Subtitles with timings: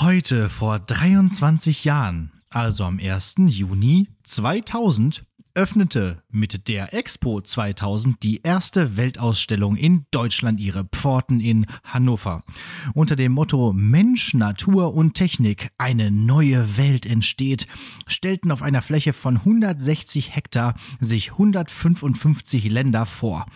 [0.00, 3.34] Heute vor 23 Jahren, also am 1.
[3.48, 11.66] Juni 2000, öffnete mit der Expo 2000 die erste Weltausstellung in Deutschland ihre Pforten in
[11.84, 12.44] Hannover.
[12.94, 17.66] Unter dem Motto Mensch, Natur und Technik, eine neue Welt entsteht,
[18.06, 23.46] stellten auf einer Fläche von 160 Hektar sich 155 Länder vor.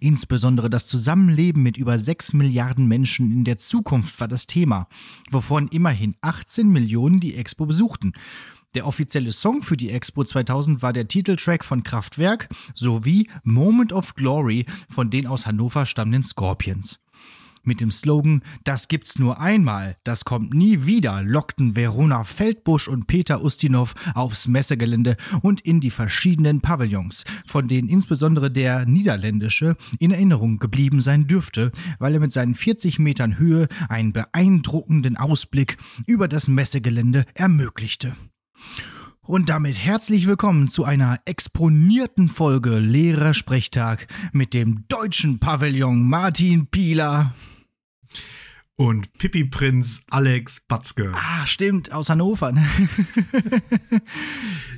[0.00, 4.88] Insbesondere das Zusammenleben mit über 6 Milliarden Menschen in der Zukunft war das Thema,
[5.30, 8.12] wovon immerhin 18 Millionen die Expo besuchten.
[8.74, 14.14] Der offizielle Song für die Expo 2000 war der Titeltrack von Kraftwerk sowie Moment of
[14.14, 17.00] Glory von den aus Hannover stammenden Scorpions.
[17.68, 23.06] Mit dem Slogan Das gibt's nur einmal, das kommt nie wieder, lockten Verona Feldbusch und
[23.06, 30.10] Peter Ustinov aufs Messegelände und in die verschiedenen Pavillons, von denen insbesondere der niederländische in
[30.10, 36.28] Erinnerung geblieben sein dürfte, weil er mit seinen 40 Metern Höhe einen beeindruckenden Ausblick über
[36.28, 38.14] das Messegelände ermöglichte.
[39.28, 47.34] Und damit herzlich willkommen zu einer exponierten Folge Lehrersprechtag mit dem deutschen Pavillon Martin Pieler.
[48.80, 51.12] Und Pipi-Prinz Alex Batzke.
[51.12, 52.52] Ah, stimmt, aus Hannover.
[52.52, 52.64] Ne?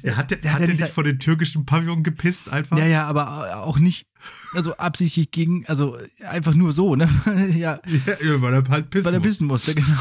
[0.03, 2.79] er hat, der, hat der nicht vor den türkischen Pavillon gepisst einfach?
[2.79, 4.09] Ja, ja, aber auch nicht,
[4.55, 7.11] also absichtlich gegen, also einfach nur so, ne?
[7.55, 7.79] ja.
[8.25, 10.01] ja, weil er halt pissen Weil er pissen musste, genau.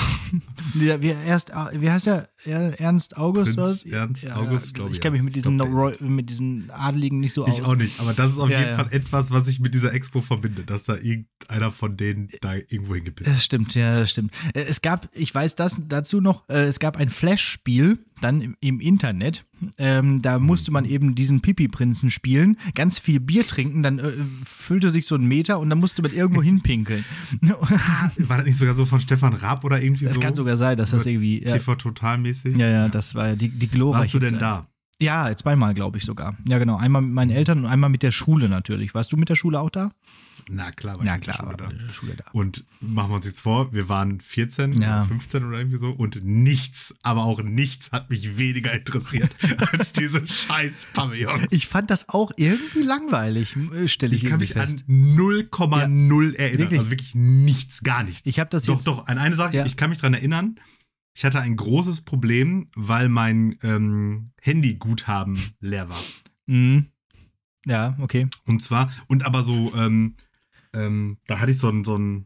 [0.75, 2.29] Ja, wie, erst, wie heißt er?
[2.45, 3.55] Ernst August?
[3.55, 4.97] Prinz Ernst ja, August, glaube ich.
[4.97, 7.59] Ich kenne mich mit diesen, no, mit diesen Adeligen nicht so ich aus.
[7.59, 9.93] Ich auch nicht, aber das ist auf ja, jeden Fall etwas, was ich mit dieser
[9.93, 13.35] Expo verbinde, dass da irgendeiner von denen da irgendwo hingepisst hat.
[13.35, 14.33] Das stimmt, ja, das stimmt.
[14.53, 18.79] Äh, es gab, ich weiß das dazu noch, äh, es gab ein Flash-Spiel, dann im,
[18.79, 19.45] Internet.
[19.77, 24.11] Ähm, da musste man eben diesen Pipi-Prinzen spielen, ganz viel Bier trinken, dann äh,
[24.43, 27.03] füllte sich so ein Meter und dann musste man irgendwo hinpinkeln.
[27.41, 30.19] war das nicht sogar so von Stefan Raab oder irgendwie das so?
[30.19, 31.41] Das kann sogar sein, dass das irgendwie.
[31.41, 31.57] Ja.
[31.57, 31.75] TV
[32.33, 32.57] totalmäßig.
[32.57, 34.41] Ja, ja, das war die, die glorreiche Warst du denn Zeit.
[34.41, 34.67] da?
[35.01, 36.35] Ja, zweimal, glaube ich sogar.
[36.47, 36.75] Ja, genau.
[36.75, 38.93] Einmal mit meinen Eltern und einmal mit der Schule natürlich.
[38.93, 39.91] Warst du mit der Schule auch da?
[40.49, 41.93] Na klar, war ja, ich klar, mit der Schule, da.
[41.93, 42.23] Schule da.
[42.33, 45.01] Und machen wir uns jetzt vor, wir waren 14 ja.
[45.01, 49.35] oder 15 oder irgendwie so und nichts, aber auch nichts hat mich weniger interessiert
[49.71, 51.47] als diese scheiß Pavillons.
[51.51, 54.85] Ich fand das auch irgendwie langweilig, äh, stelle ich Ich kann mich fest.
[54.87, 56.59] an 0,0 ja, erinnern.
[56.59, 56.79] Wirklich?
[56.79, 58.21] Also wirklich nichts, gar nichts.
[58.25, 58.87] Ich habe das doch, jetzt.
[58.87, 59.65] Doch, an eine Sache, ja.
[59.65, 60.59] ich kann mich daran erinnern,
[61.13, 66.01] ich hatte ein großes Problem, weil mein ähm, Handyguthaben leer war.
[66.45, 66.87] Mhm.
[67.65, 68.27] Ja, okay.
[68.45, 70.15] Und zwar, und aber so, ähm,
[70.73, 72.25] ähm, da hatte ich so ein, so ein,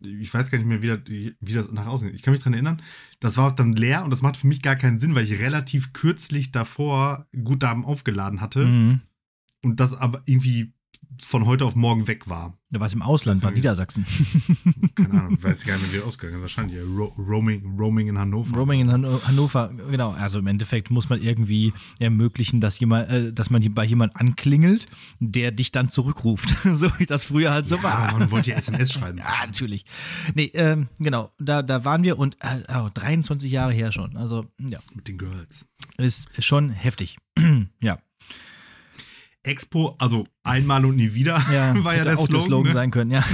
[0.00, 1.00] ich weiß gar nicht mehr, wie das,
[1.40, 2.16] wie das nach außen geht.
[2.16, 2.82] Ich kann mich daran erinnern,
[3.20, 5.40] das war auch dann leer und das macht für mich gar keinen Sinn, weil ich
[5.40, 8.66] relativ kürzlich davor Guthaben aufgeladen hatte.
[8.66, 9.00] Mhm.
[9.62, 10.74] Und das aber irgendwie
[11.22, 12.58] von heute auf morgen weg war.
[12.70, 14.04] Du warst im Ausland, war Niedersachsen.
[14.96, 16.42] Keine Ahnung, weiß ich gar nicht, wie ausgegangen ist.
[16.42, 18.56] Wahrscheinlich Ro Roaming, Roaming in Hannover.
[18.56, 20.10] Roaming in Han Hannover, genau.
[20.10, 24.88] Also im Endeffekt muss man irgendwie ermöglichen, dass jemand, äh, dass man bei jemand anklingelt,
[25.20, 26.56] der dich dann zurückruft.
[26.72, 28.18] so wie das früher halt so ja, war.
[28.18, 29.18] Man wollte ja SMS schreiben.
[29.24, 29.84] ja, natürlich.
[30.34, 34.16] Nee, ähm, genau, da, da waren wir und äh, oh, 23 Jahre her schon.
[34.16, 34.80] Also, ja.
[34.94, 35.64] Mit den Girls.
[35.96, 37.18] Ist schon heftig.
[37.80, 37.98] ja.
[39.44, 42.72] Expo, also einmal und nie wieder, ja, war ja der auch Slogan, der Slogan ne?
[42.72, 43.24] sein können, ja.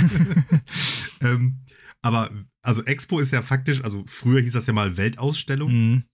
[1.22, 1.60] ähm,
[2.02, 2.30] aber
[2.62, 5.72] also Expo ist ja faktisch, also früher hieß das ja mal Weltausstellung.
[5.72, 6.04] Mhm.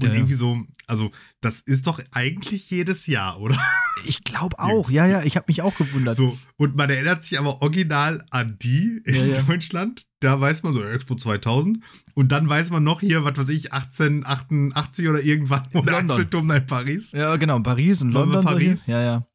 [0.00, 1.10] Und ja, irgendwie so, also
[1.42, 3.58] das ist doch eigentlich jedes Jahr, oder?
[4.06, 6.16] Ich glaube auch, ja, ja, ich habe mich auch gewundert.
[6.16, 10.06] So, und man erinnert sich aber original an die in ja, Deutschland.
[10.20, 11.78] Da weiß man so, Expo 2000.
[12.14, 16.50] Und dann weiß man noch hier, was weiß ich, 1888 oder irgendwann, wo der Eiffelturm
[16.50, 17.12] in Paris.
[17.12, 18.44] Ja, genau, Paris und London.
[18.44, 18.86] Paris.
[18.86, 19.26] Ja, ja.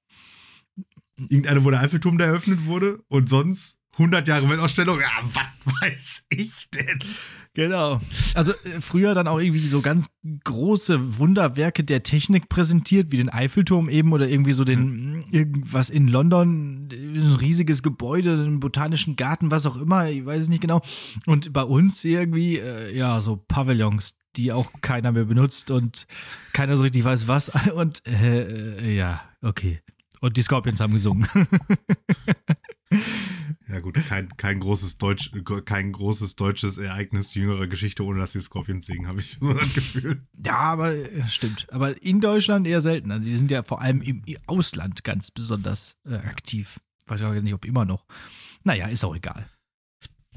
[1.17, 3.03] Irgendeine, wo der Eiffelturm da eröffnet wurde.
[3.09, 6.99] Und sonst 100 Jahre Weltausstellung, ja, was weiß ich denn?
[7.57, 7.99] Genau.
[8.35, 10.05] Also äh, früher dann auch irgendwie so ganz
[10.43, 16.07] große Wunderwerke der Technik präsentiert, wie den Eiffelturm eben oder irgendwie so den irgendwas in
[16.07, 20.83] London, ein riesiges Gebäude, einen botanischen Garten, was auch immer, ich weiß es nicht genau.
[21.25, 26.05] Und bei uns irgendwie, äh, ja, so Pavillons, die auch keiner mehr benutzt und
[26.53, 27.49] keiner so richtig weiß was.
[27.75, 29.81] Und äh, äh ja, okay.
[30.21, 31.27] Und die Scorpions haben gesungen.
[33.69, 35.31] Ja gut, kein, kein, großes Deutsch,
[35.65, 39.73] kein großes deutsches Ereignis jüngerer Geschichte, ohne dass die Scorpions singen, habe ich so das
[39.73, 40.25] Gefühl.
[40.43, 41.67] Ja, aber äh, stimmt.
[41.71, 43.11] Aber in Deutschland eher selten.
[43.11, 46.79] Also die sind ja vor allem im Ausland ganz besonders äh, aktiv.
[47.07, 48.05] Weiß ich auch nicht, ob immer noch.
[48.63, 49.49] Naja, ist auch egal.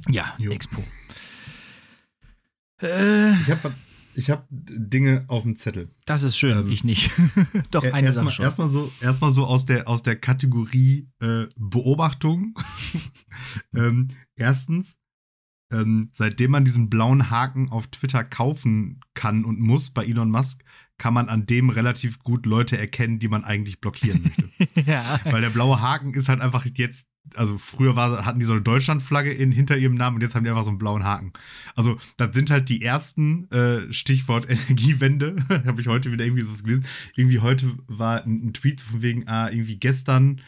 [0.09, 0.51] Ja, jo.
[0.51, 0.83] Expo.
[2.83, 3.75] Äh, ich habe
[4.15, 5.91] ich habe Dinge auf dem Zettel.
[6.05, 7.11] Das ist schön, ähm, ich nicht.
[7.71, 8.45] Doch eine erst Sache mal, schon.
[8.45, 12.55] Erstmal so, erstmal so aus der, aus der Kategorie äh, Beobachtung.
[13.75, 14.97] ähm, erstens,
[15.73, 20.65] ähm, seitdem man diesen blauen Haken auf Twitter kaufen kann und muss bei Elon Musk,
[20.99, 24.69] kann man an dem relativ gut Leute erkennen, die man eigentlich blockieren möchte.
[24.91, 25.21] ja.
[25.25, 28.63] Weil der blaue Haken ist halt einfach jetzt, also früher war, hatten die so eine
[28.63, 31.33] Deutschlandflagge in, hinter ihrem Namen und jetzt haben die einfach so einen blauen Haken.
[31.77, 35.37] Also das sind halt die ersten äh, Stichwort Energiewende.
[35.67, 36.87] Habe ich heute wieder irgendwie sowas gelesen.
[37.15, 40.41] Irgendwie heute war ein, ein Tweet von wegen, ah, irgendwie gestern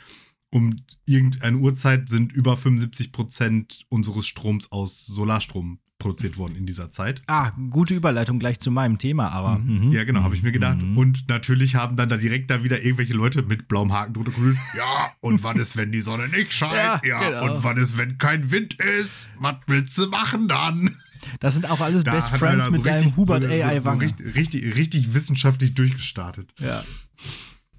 [0.53, 0.77] um
[1.07, 7.23] irgendeine Uhrzeit sind über 75 Prozent unseres Stroms aus Solarstrom produziert worden in dieser Zeit.
[7.29, 9.59] Ah, gute Überleitung gleich zu meinem Thema, aber.
[9.61, 9.93] Mhm.
[9.93, 10.83] Ja, genau, habe ich mir gedacht.
[10.83, 10.99] Mhm.
[10.99, 14.59] Und natürlich haben dann da direkt da wieder irgendwelche Leute mit blauem Haken drunter grün.
[14.77, 16.75] Ja, und wann ist, wenn die Sonne nicht scheint?
[16.75, 17.55] Ja, Ja, genau.
[17.55, 19.29] und wann ist, wenn kein Wind ist?
[19.39, 20.97] Was willst du machen dann?
[21.39, 23.85] Das sind auch alles Da Best Friends mit so deinem Hubert so, AI so, so
[23.85, 24.01] Wanger.
[24.03, 26.53] richtig, richtig, richtig wissenschaftlich durchgestartet.
[26.59, 26.83] Ja.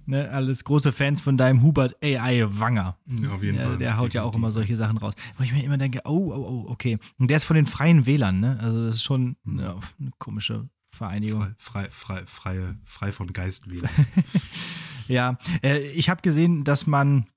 [0.05, 2.97] Ne, alles große Fans von deinem Hubert AI Wanger.
[3.07, 3.77] Ja, auf jeden Ja, Fall.
[3.77, 4.37] der haut ja auch Definitiv.
[4.37, 5.13] immer solche Sachen raus.
[5.37, 6.97] Wo ich mir immer denke, oh, oh, oh, okay.
[7.19, 8.59] Und der ist von den Freien Wählern, ne?
[8.59, 9.59] Also das ist schon Hm.
[9.59, 11.41] ja, eine komische Vereinigung.
[11.57, 13.89] Frei, frei, frei, frei, frei von Geist wählen.
[15.09, 17.27] Ja, äh, ich habe gesehen, dass man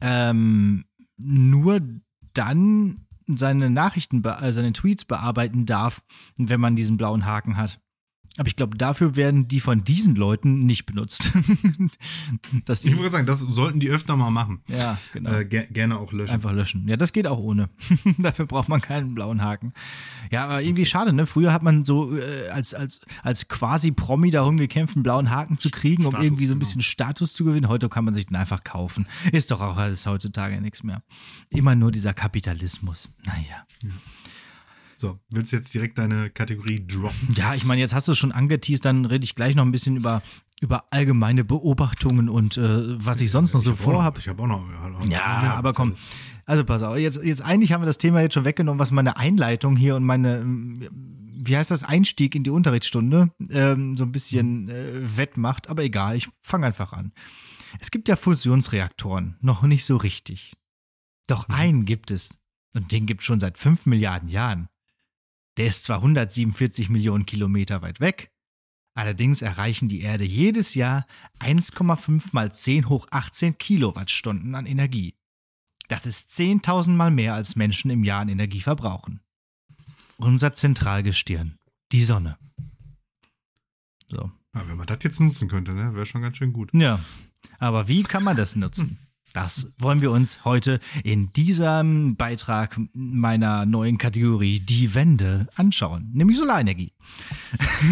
[0.00, 0.84] ähm,
[1.16, 1.80] nur
[2.32, 6.02] dann seine Nachrichten, äh, seine Tweets bearbeiten darf,
[6.38, 7.80] wenn man diesen blauen Haken hat.
[8.36, 11.32] Aber ich glaube, dafür werden die von diesen Leuten nicht benutzt.
[12.64, 14.60] Dass Ich würde sagen, das sollten die öfter mal machen.
[14.68, 15.32] ja, genau.
[15.32, 16.32] Äh, ger gerne auch löschen.
[16.32, 16.86] Einfach löschen.
[16.88, 17.68] Ja, das geht auch ohne.
[18.18, 19.72] Dafür braucht man keinen blauen Haken.
[20.30, 21.26] Ja, aber irgendwie schade, ne?
[21.26, 25.58] Früher hat man so äh, als, als, als quasi Promi darum gekämpft, einen blauen Haken
[25.58, 26.60] zu kriegen, um Status, irgendwie so ein genau.
[26.60, 27.68] bisschen Status zu gewinnen.
[27.68, 29.06] Heute kann man sich den einfach kaufen.
[29.32, 31.02] Ist doch auch alles heutzutage nichts mehr.
[31.50, 33.10] Immer nur dieser Kapitalismus.
[33.26, 33.66] Naja.
[35.00, 37.28] So, willst du jetzt direkt deine Kategorie droppen?
[37.34, 39.72] Ja, ich meine, jetzt hast du es schon angeteased, dann rede ich gleich noch ein
[39.72, 40.22] bisschen über,
[40.60, 44.18] über allgemeine Beobachtungen und äh, was ich sonst noch so Ich hab auch vorhabe.
[44.20, 44.62] Ich habe auch noch.
[44.90, 45.94] noch Ja, aber komm.
[46.44, 49.16] Also pass auf, jetzt, jetzt eigentlich haben wir das Thema jetzt schon weggenommen, was meine
[49.16, 50.74] Einleitung hier und meine, ähm,
[51.42, 55.70] wie heißt das, Einstieg in die Unterrichtsstunde ähm, so ein bisschen äh, wettmacht.
[55.70, 57.12] Aber egal, ich fange einfach an.
[57.78, 60.56] Es gibt ja Fusionsreaktoren, noch nicht so richtig.
[61.26, 61.54] Doch Mhm.
[61.54, 62.38] einen gibt es.
[62.74, 64.68] Und den gibt es schon seit 5 Milliarden Jahren.
[65.60, 68.32] Der ist zwar 147 Millionen Kilometer weit weg,
[68.94, 71.06] allerdings erreichen die Erde jedes Jahr
[71.38, 75.18] 1,5 mal 10 hoch 18 Kilowattstunden an Energie.
[75.88, 79.20] Das ist 10.000 Mal mehr, als Menschen im Jahr an Energie verbrauchen.
[80.16, 81.58] Unser Zentralgestirn,
[81.92, 82.38] die Sonne.
[84.06, 84.32] So.
[84.54, 86.70] Ja, wenn man das jetzt nutzen könnte, ne, wäre schon ganz schön gut.
[86.72, 87.00] Ja,
[87.58, 88.96] aber wie kann man das nutzen?
[89.32, 96.38] Das wollen wir uns heute in diesem Beitrag meiner neuen Kategorie Die Wende anschauen, nämlich
[96.38, 96.92] Solarenergie.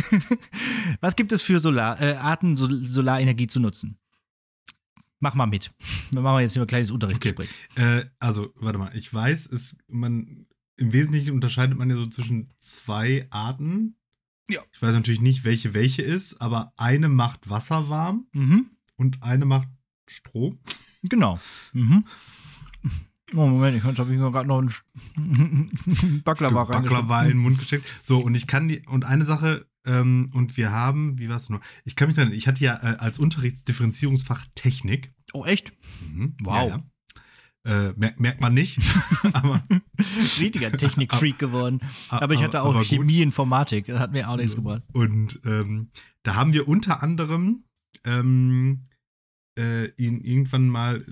[1.01, 3.99] Was gibt es für Solar, äh, Arten, Sol Solarenergie zu nutzen?
[5.21, 5.73] Mach mal mit.
[6.11, 7.49] Wir machen jetzt hier ein kleines Unterrichtsgespräch.
[7.75, 10.47] Äh, also, warte mal, ich weiß, es, man,
[10.77, 13.97] im Wesentlichen unterscheidet man ja so zwischen zwei Arten.
[14.49, 14.63] Ja.
[14.73, 19.45] Ich weiß natürlich nicht, welche welche ist, aber eine macht Wasser warm Mhm, und eine
[19.45, 19.69] macht
[20.07, 20.59] Strom.
[21.03, 21.39] Genau.
[21.73, 22.05] Mhm.
[23.35, 27.87] Oh, Moment, ich habe mir gerade noch einen Baklava Baklava in den Mund gesteckt.
[28.03, 31.49] So, und ich kann die, und eine Sache, ähm, und wir haben, wie war es
[31.49, 31.61] noch?
[31.85, 35.13] Ich kann mich daran, ich hatte ja äh, als Unterrichtsdifferenzierungsfach Technik.
[35.33, 35.73] Oh, echt?
[36.07, 36.37] Mhm.
[36.43, 36.55] Wow.
[36.55, 36.83] Ja, ja.
[37.65, 38.81] Äh, merkt, merkt man nicht,
[39.33, 39.63] aber,
[40.41, 41.81] Richtiger Technik-Freak geworden.
[42.09, 42.83] Aber ich hatte auch.
[42.83, 43.87] Chemie, Informatik.
[43.87, 44.83] Das hat mir auch nichts gebracht.
[44.93, 45.91] Und ähm,
[46.23, 47.65] da haben wir unter anderem
[48.05, 48.88] ähm,
[49.59, 51.05] äh, ihn irgendwann mal,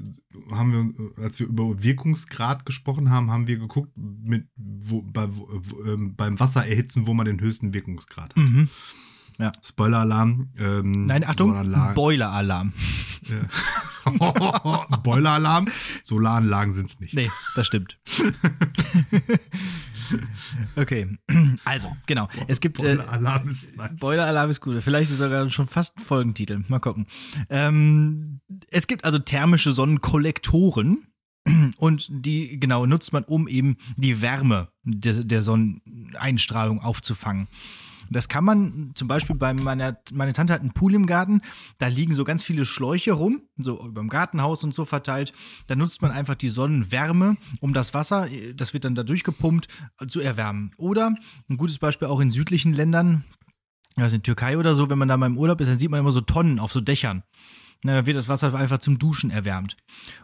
[0.53, 5.83] haben wir, als wir über Wirkungsgrad gesprochen haben, haben wir geguckt, mit, wo, bei, wo,
[5.85, 8.37] ähm, beim Wassererhitzen, wo man den höchsten Wirkungsgrad hat.
[8.37, 8.69] Mhm.
[9.63, 10.49] Spoiler-Alarm.
[10.59, 12.73] Ähm, Nein, Achtung, Solaranlagen- Boiler-Alarm.
[13.29, 14.07] Ja.
[15.03, 15.69] Boiler-Alarm.
[16.03, 17.15] Solaranlagen sind es nicht.
[17.15, 17.99] Nee, das stimmt.
[20.77, 21.19] okay,
[21.65, 22.29] also, genau.
[22.47, 22.79] Es gibt.
[22.81, 23.97] Äh, Boiler-Alarm ist nice.
[23.99, 24.83] Boiler-Alarm ist gut.
[24.83, 26.65] Vielleicht ist sogar schon fast ein Folgentitel.
[26.69, 27.07] Mal gucken.
[27.51, 28.41] Ähm,
[28.71, 31.07] es gibt also thermische Sonnenkollektoren.
[31.79, 37.47] Und die, genau, nutzt man, um eben die Wärme der, der Sonneneinstrahlung aufzufangen.
[38.11, 41.41] Das kann man zum Beispiel bei meiner, meine Tante hat einen Pool im Garten,
[41.79, 45.33] da liegen so ganz viele Schläuche rum, so über dem Gartenhaus und so verteilt.
[45.67, 49.69] Da nutzt man einfach die Sonnenwärme, um das Wasser, das wird dann da durchgepumpt,
[50.09, 50.73] zu erwärmen.
[50.77, 51.15] Oder
[51.49, 53.25] ein gutes Beispiel auch in südlichen Ländern,
[53.97, 56.01] also in Türkei oder so, wenn man da mal im Urlaub ist, dann sieht man
[56.01, 57.23] immer so Tonnen auf so Dächern.
[57.83, 59.77] Na, da wird das Wasser einfach zum Duschen erwärmt.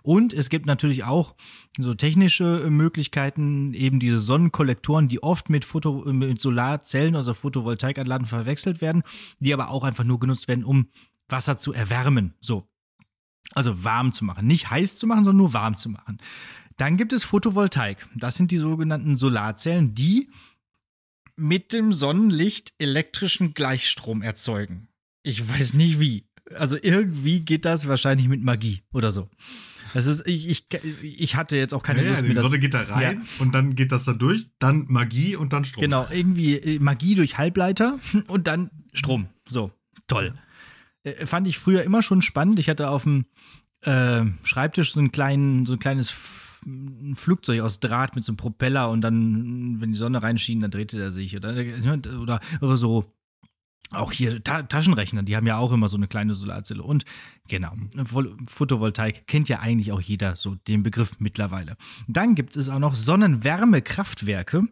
[0.03, 1.35] Und es gibt natürlich auch
[1.79, 7.35] so technische äh, Möglichkeiten, eben diese Sonnenkollektoren, die oft mit, Foto, äh, mit Solarzellen, also
[7.35, 9.03] Photovoltaikanlagen verwechselt werden,
[9.39, 10.89] die aber auch einfach nur genutzt werden, um
[11.29, 12.35] Wasser zu erwärmen.
[12.41, 12.69] So.
[13.55, 14.47] Also warm zu machen.
[14.47, 16.19] Nicht heiß zu machen, sondern nur warm zu machen.
[16.79, 18.09] Dann gibt es Photovoltaik.
[18.15, 20.31] Das sind die sogenannten Solarzellen, die
[21.37, 24.89] mit dem Sonnenlicht elektrischen Gleichstrom erzeugen.
[25.23, 26.27] Ich weiß nicht wie.
[26.59, 29.29] Also irgendwie geht das wahrscheinlich mit Magie oder so.
[29.95, 30.67] Das ist, ich, ich,
[31.03, 32.43] ich hatte jetzt auch keine Ja, ja, Lust die mir das.
[32.45, 35.83] Sonne geht da rein und dann geht das da durch, dann Magie und dann Strom.
[35.83, 39.27] Genau, irgendwie äh, Magie durch Halbleiter und dann Strom.
[39.49, 39.71] So,
[40.07, 40.35] toll.
[41.05, 42.59] Äh, fand ich früher immer schon spannend.
[42.59, 43.27] Ich hatte auf dem
[43.83, 48.31] äh, Schreibtisch so, einen kleinen, so ein kleines F ein Flugzeug aus Draht mit so
[48.31, 51.37] einem Propeller und dann, wenn die Sonne reinschien, dann drehte der sich.
[51.37, 51.57] Oder,
[52.21, 53.13] oder, oder so.
[53.93, 56.83] Auch hier Ta Taschenrechner, die haben ja auch immer so eine kleine Solarzelle.
[56.83, 57.05] Und
[57.49, 61.77] genau, Vol- Photovoltaik kennt ja eigentlich auch jeder so den Begriff mittlerweile.
[62.09, 64.67] Dann gibt es auch noch Sonnenwärmekraftwerke.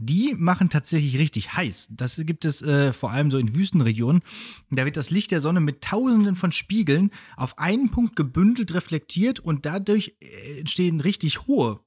[0.00, 1.88] Die machen tatsächlich richtig heiß.
[1.90, 4.22] Das gibt es äh, vor allem so in Wüstenregionen.
[4.70, 9.40] Da wird das Licht der Sonne mit tausenden von Spiegeln auf einen Punkt gebündelt reflektiert
[9.40, 11.80] und dadurch äh, entstehen richtig hohe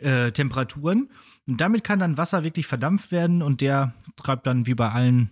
[0.00, 1.10] äh, Temperaturen.
[1.46, 5.30] Und damit kann dann Wasser wirklich verdampft werden und der treibt dann wie bei allen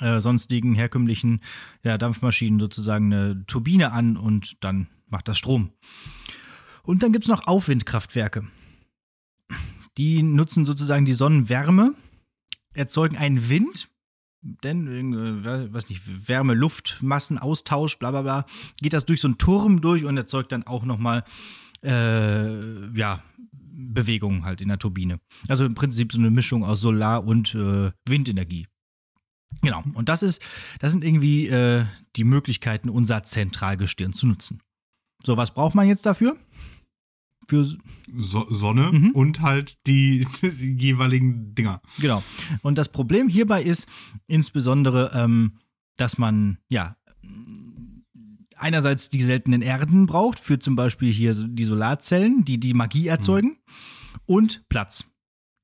[0.00, 1.40] äh, sonstigen herkömmlichen
[1.82, 5.72] ja, Dampfmaschinen sozusagen eine Turbine an und dann macht das Strom.
[6.82, 8.46] Und dann gibt es noch Aufwindkraftwerke.
[9.98, 11.94] Die nutzen sozusagen die Sonnenwärme,
[12.72, 13.88] erzeugen einen Wind,
[14.42, 18.46] denn, äh, weiß nicht, Wärme, Luft, Massenaustausch, bla bla bla,
[18.80, 21.24] geht das durch so einen Turm durch und erzeugt dann auch nochmal,
[21.82, 23.22] äh, ja,
[23.74, 25.20] Bewegungen halt in der Turbine.
[25.48, 28.66] Also im Prinzip so eine Mischung aus Solar- und äh, Windenergie.
[29.60, 29.82] Genau.
[29.94, 30.40] Und das ist,
[30.80, 31.84] das sind irgendwie äh,
[32.16, 34.60] die Möglichkeiten, unser Zentralgestirn zu nutzen.
[35.24, 36.36] So, was braucht man jetzt dafür?
[37.48, 37.66] Für,
[38.16, 39.10] So Sonne Mhm.
[39.10, 41.80] und halt die, die jeweiligen Dinger.
[41.98, 42.22] genau.
[42.62, 43.86] Und das Problem hierbei ist
[44.26, 45.58] insbesondere, ähm,
[45.96, 46.96] dass man, ja,
[48.56, 53.58] einerseits die seltenen Erden braucht, für zum Beispiel hier die Solarzellen, die die Magie erzeugen,
[54.26, 55.04] und Platz.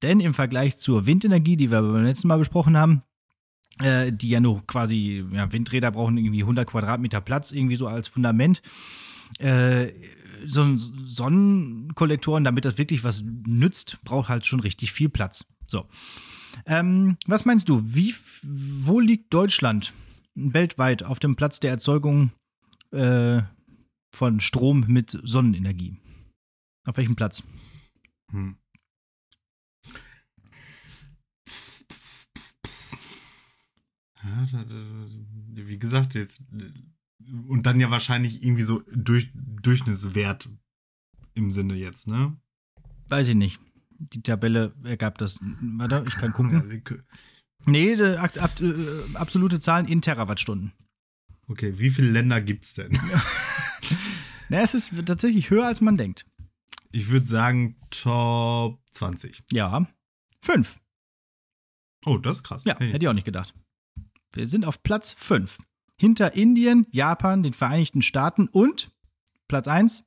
[0.02, 3.02] Denn im Vergleich zur Windenergie, die wir beim letzten Mal besprochen haben,
[3.80, 8.08] äh, die ja nur quasi, ja, Windräder brauchen irgendwie 100 Quadratmeter Platz, irgendwie so als
[8.08, 8.62] Fundament.
[9.38, 9.92] Äh,
[10.46, 15.44] so ein Sonnenkollektoren, damit das wirklich was nützt, braucht halt schon richtig viel Platz.
[15.66, 15.86] So.
[16.66, 19.92] Ähm, was meinst du, wie, wo liegt Deutschland
[20.34, 22.30] weltweit auf dem Platz der Erzeugung
[22.92, 23.42] äh,
[24.14, 25.96] von Strom mit Sonnenenergie?
[26.86, 27.42] Auf welchem Platz?
[28.32, 28.56] Hm.
[29.86, 29.96] Ja, da-
[32.62, 36.40] da- wie gesagt, jetzt.
[37.48, 40.48] Und dann ja wahrscheinlich irgendwie so durch, Durchschnittswert
[41.34, 42.36] im Sinne jetzt, ne?
[43.08, 43.60] Weiß ich nicht.
[43.98, 45.40] Die Tabelle ergab das.
[45.60, 46.82] Warte, ich kann gucken.
[47.66, 50.72] Nee, akt- akt- äh, absolute Zahlen in Terawattstunden.
[51.48, 52.92] Okay, wie viele Länder gibt's denn?
[54.48, 56.26] Na, es ist tatsächlich höher, als man denkt.
[56.92, 59.42] Ich würde sagen Top 20.
[59.52, 59.86] Ja.
[60.42, 60.78] Fünf.
[62.06, 62.64] Oh, das ist krass.
[62.64, 62.92] Ja, Hey.
[62.92, 63.52] hätte ich auch nicht gedacht.
[64.34, 65.58] Wir sind auf Platz fünf.
[65.96, 68.90] Hinter Indien, Japan, den Vereinigten Staaten und
[69.48, 70.04] Platz eins.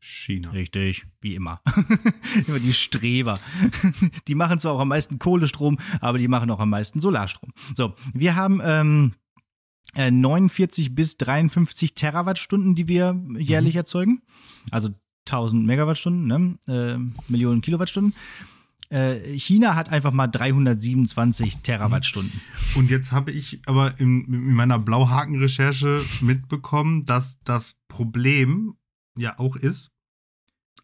[0.00, 0.50] China.
[0.50, 1.60] Richtig, wie immer.
[2.46, 3.40] immer die Streber.
[4.28, 7.52] Die machen zwar auch am meisten Kohlestrom, aber die machen auch am meisten Solarstrom.
[7.74, 9.14] So, wir haben ähm,
[9.96, 14.22] äh, 49 bis 53 Terawattstunden, die wir jährlich erzeugen.
[14.70, 14.90] Also
[15.26, 16.58] 1000 Megawattstunden, ne?
[16.68, 18.14] äh, Millionen Kilowattstunden.
[18.90, 22.40] Äh, China hat einfach mal 327 Terawattstunden.
[22.74, 28.74] Und jetzt habe ich aber in, in meiner Blauhaken-Recherche mitbekommen, dass das Problem
[29.16, 29.90] ja auch ist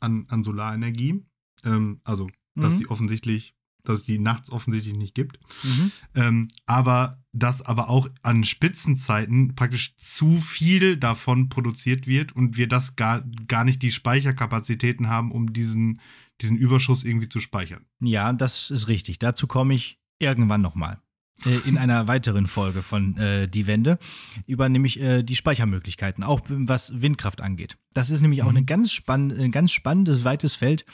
[0.00, 1.24] an, an Solarenergie,
[1.64, 2.78] ähm, also dass Mhm.
[2.78, 3.53] die offensichtlich,
[3.84, 5.92] dass es die nachts offensichtlich nicht gibt, Mhm.
[6.14, 12.68] ähm, aber dass aber auch an Spitzenzeiten praktisch zu viel davon produziert wird und wir
[12.68, 16.00] das gar, gar nicht die Speicherkapazitäten haben, um diesen,
[16.40, 17.84] diesen Überschuss irgendwie zu speichern.
[18.00, 19.18] Ja, das ist richtig.
[19.18, 21.00] Dazu komme ich irgendwann nochmal.
[21.44, 23.98] Äh, in einer weiteren Folge von äh, Die Wende
[24.46, 27.76] über nämlich äh, die Speichermöglichkeiten, auch was Windkraft angeht.
[27.92, 28.56] Das ist nämlich auch Mhm.
[28.58, 30.84] eine ganz spann ein ganz spannendes, weites Feld.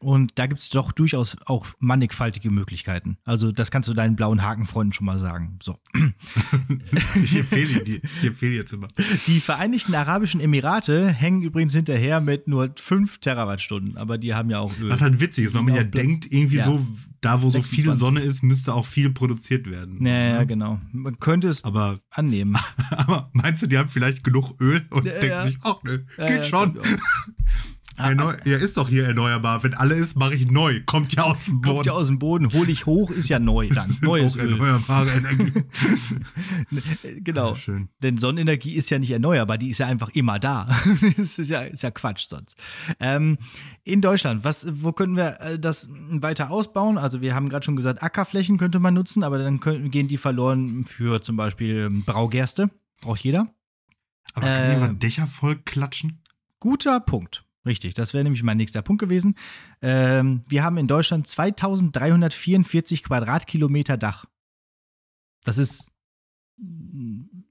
[0.00, 3.18] Und da gibt es doch durchaus auch mannigfaltige Möglichkeiten.
[3.24, 5.58] Also, das kannst du deinen blauen Hakenfreunden schon mal sagen.
[5.62, 5.78] So.
[7.22, 8.88] ich empfehle die, ich empfehle jetzt immer.
[9.26, 14.60] Die Vereinigten Arabischen Emirate hängen übrigens hinterher mit nur 5 Terawattstunden, aber die haben ja
[14.60, 14.88] auch Öl.
[14.90, 16.64] Was halt witzig ist, weil man ja Platz- denkt, irgendwie ja.
[16.64, 16.86] so,
[17.20, 17.82] da wo so 26.
[17.84, 20.04] viel Sonne ist, müsste auch viel produziert werden.
[20.06, 20.46] ja, ja, Ne?
[20.46, 20.80] genau.
[20.92, 22.56] Man könnte es Aber, annehmen.
[22.90, 26.26] aber meinst du, die haben vielleicht genug Öl und Ja, denken sich, ach nö, Ja,
[26.26, 26.78] geht ja, schon.
[27.96, 28.04] auch.
[28.04, 29.62] Erneu ja, ist doch hier erneuerbar.
[29.64, 30.82] Wenn alle ist, mache ich neu.
[30.86, 31.74] Kommt ja aus dem Boden.
[31.74, 33.96] Kommt ja aus dem Boden, hole ich hoch, ist ja neu dann.
[34.02, 34.52] Neues Öl.
[34.52, 35.52] Erneuerbare Energie.
[37.20, 37.50] genau.
[37.50, 37.88] Ja, schön.
[38.02, 40.68] Denn Sonnenenergie ist ja nicht erneuerbar, die ist ja einfach immer da.
[41.16, 42.56] das ist ja, ist ja Quatsch sonst.
[43.00, 43.38] Ähm,
[43.84, 46.98] in Deutschland, was, wo können wir äh, das weiter ausbauen?
[46.98, 50.18] Also wir haben gerade schon gesagt, Ackerflächen könnte man nutzen, aber dann können, gehen die
[50.18, 52.70] verloren für zum Beispiel ähm, Braugerste.
[53.00, 53.48] Braucht jeder.
[54.34, 56.20] Aber kann Äh, jemand Dächer voll klatschen?
[56.60, 57.44] Guter Punkt.
[57.68, 59.34] Richtig, das wäre nämlich mein nächster Punkt gewesen.
[59.82, 64.24] Ähm, wir haben in Deutschland 2344 Quadratkilometer Dach.
[65.44, 65.92] Das ist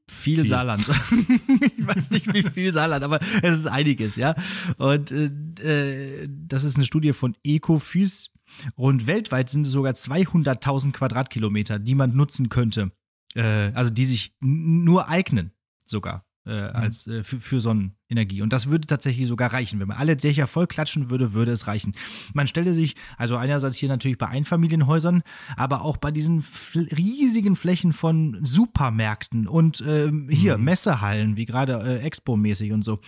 [0.09, 0.45] viel, Viel.
[0.47, 0.87] Saarland.
[1.77, 4.33] ich weiß nicht, wie viel Saarland, aber es ist einiges, ja.
[4.77, 8.31] Und äh, das ist eine Studie von Ecofys.
[8.75, 12.91] Und weltweit sind es sogar 200.000 Quadratkilometer, die man nutzen könnte.
[13.35, 15.51] Äh, also die sich nur eignen,
[15.85, 16.26] sogar.
[16.47, 18.41] Äh, als äh, für, für Sonnenenergie.
[18.41, 19.79] Und das würde tatsächlich sogar reichen.
[19.79, 21.93] Wenn man alle Dächer voll klatschen würde, würde es reichen.
[22.33, 25.23] Man stelle sich, also einerseits hier natürlich bei Einfamilienhäusern,
[25.55, 30.63] aber auch bei diesen riesigen Flächen von Supermärkten und ähm, hier Mhm.
[30.63, 32.99] Messehallen, wie gerade äh, Expo-mäßig und so.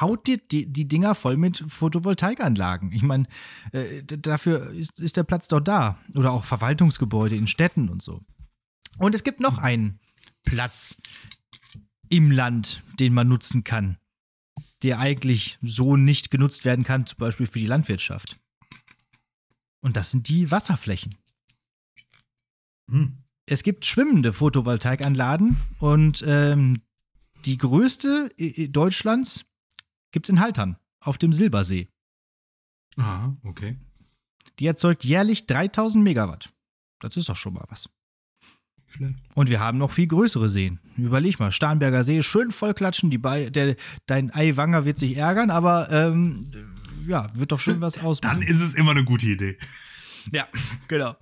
[0.00, 2.92] Haut dir die, die Dinger voll mit Photovoltaikanlagen.
[2.92, 3.26] Ich meine,
[3.72, 5.98] äh, dafür ist, ist der Platz doch da.
[6.14, 8.20] Oder auch Verwaltungsgebäude in Städten und so.
[8.98, 10.00] Und es gibt noch einen
[10.44, 10.96] Platz
[12.12, 13.96] im Land, den man nutzen kann,
[14.82, 18.38] der eigentlich so nicht genutzt werden kann, zum Beispiel für die Landwirtschaft.
[19.80, 21.14] Und das sind die Wasserflächen.
[22.90, 23.16] Hm.
[23.46, 26.82] Es gibt schwimmende Photovoltaikanlagen und ähm,
[27.46, 29.46] die größte äh, Deutschlands
[30.12, 31.88] gibt es in Haltern auf dem Silbersee.
[32.96, 33.78] Ah, okay.
[34.58, 36.52] Die erzeugt jährlich 3000 Megawatt.
[37.00, 37.88] Das ist doch schon mal was.
[38.92, 39.14] Schlecht.
[39.34, 40.78] Und wir haben noch viel größere Seen.
[40.96, 43.10] Überleg mal, Starnberger See, schön vollklatschen.
[43.10, 46.46] Die Bei der, dein Eiwanger wird sich ärgern, aber ähm,
[47.06, 48.40] ja, wird doch schon was ausmachen.
[48.40, 49.58] Dann ist es immer eine gute Idee.
[50.30, 50.46] Ja,
[50.88, 51.16] genau.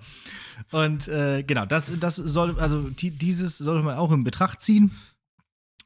[0.71, 4.93] Und äh, genau, das, das soll, also die, dieses sollte man auch in Betracht ziehen.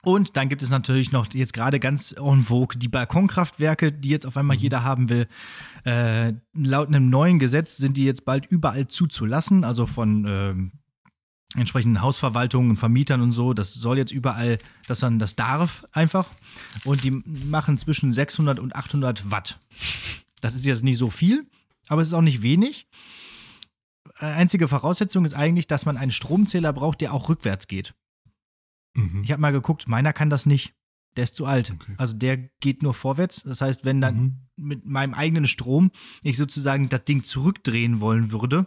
[0.03, 4.26] Und dann gibt es natürlich noch jetzt gerade ganz en vogue die Balkonkraftwerke, die jetzt
[4.26, 5.26] auf einmal jeder haben will.
[5.85, 10.73] Äh, laut einem neuen Gesetz sind die jetzt bald überall zuzulassen, also von ähm,
[11.55, 13.55] entsprechenden Hausverwaltungen und Vermietern und so.
[13.55, 16.33] Das soll jetzt überall, dass man das darf einfach.
[16.85, 19.59] Und die machen zwischen 600 und 800 Watt.
[20.40, 21.47] Das ist jetzt nicht so viel,
[21.88, 22.87] aber es ist auch nicht wenig.
[24.19, 27.95] Äh, Einzige Voraussetzung ist eigentlich, dass man einen Stromzähler braucht, der auch rückwärts geht.
[28.95, 29.23] Mhm.
[29.25, 30.75] Ich habe mal geguckt, meiner kann das nicht.
[31.17, 31.71] Der ist zu alt.
[31.73, 31.95] Okay.
[31.97, 33.43] Also der geht nur vorwärts.
[33.45, 34.37] Das heißt, wenn dann Mhm.
[34.57, 38.67] mit meinem eigenen Strom ich sozusagen das Ding zurückdrehen wollen würde,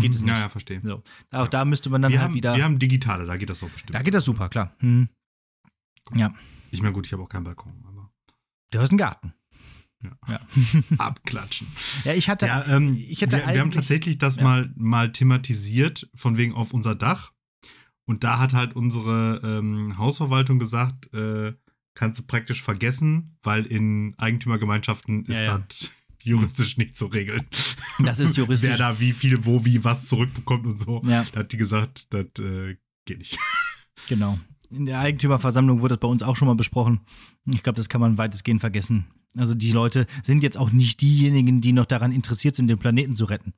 [0.00, 0.30] geht es nicht.
[0.30, 0.80] Ja, ja, verstehe.
[0.82, 1.02] so.
[1.30, 2.56] Auch da müsste man dann Wir halt haben, wieder.
[2.56, 3.94] wir haben digitale, da geht das auch bestimmt.
[3.94, 4.74] da geht das super, klar.
[4.78, 5.08] Hm.
[6.14, 6.32] Ja,
[6.70, 8.10] Ich meine, gut, ich habe auch keinen Balkon, aber
[8.70, 9.32] du hast einen Garten.
[10.02, 10.10] Ja.
[10.28, 10.40] Ja,
[10.98, 11.66] abklatschen.
[12.04, 12.46] ja ich hatte.
[12.46, 14.42] Ja, ähm, ich hätte wir, wir haben tatsächlich das Ja.
[14.44, 17.32] mal, mal thematisiert, von wegen auf unser Dach.
[18.04, 21.54] Und da hat halt unsere ähm, Hausverwaltung gesagt, äh,
[21.94, 25.58] kannst du praktisch vergessen, weil in Eigentümergemeinschaften ist Ja, ja.
[25.68, 25.90] das
[26.26, 27.46] juristisch nicht zu regeln.
[27.98, 28.68] Das ist juristisch.
[28.70, 31.00] Wer da wie viel, wo, wie, was zurückbekommt und so.
[31.06, 33.38] ja, Da hat die gesagt, das äh, geht nicht.
[34.08, 34.38] genau.
[34.70, 37.00] In der Eigentümerversammlung wurde das bei uns auch schon mal besprochen.
[37.46, 39.06] Ich glaube, das kann man weitestgehend vergessen.
[39.36, 43.14] Also die Leute sind jetzt auch nicht diejenigen, die noch daran interessiert sind, den Planeten
[43.14, 43.54] zu retten.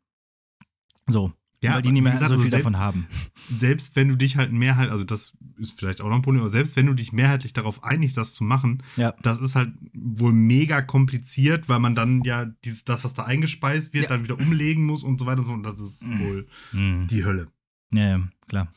[1.06, 3.06] So, weil die nicht mehr gesagt, so also viel selbst- davon haben.
[3.50, 6.50] selbst wenn du dich halt mehrheit, also das ist vielleicht auch noch ein Problem, aber
[6.50, 9.14] selbst wenn du dich mehrheitlich darauf einigst, das zu machen, Ja.
[9.22, 13.92] das ist halt wohl mega kompliziert, weil man dann ja dieses, das, was da eingespeist
[13.92, 14.10] wird, Ja.
[14.10, 15.52] dann wieder umlegen muss und so weiter und so.
[15.52, 16.20] Und das ist Mhm.
[16.20, 17.06] wohl Hm.
[17.08, 17.48] die Hölle.
[17.92, 18.68] Ja, ja, klar.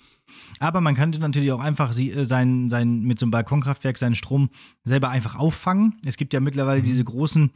[0.60, 4.15] Aber man könnte natürlich auch einfach sie, äh, sein, sein, mit so einem Balkonkraftwerk seinen
[4.15, 4.50] Strom
[4.86, 6.00] selber einfach auffangen.
[6.06, 6.86] Es gibt ja mittlerweile Mhm.
[6.86, 7.52] diese großen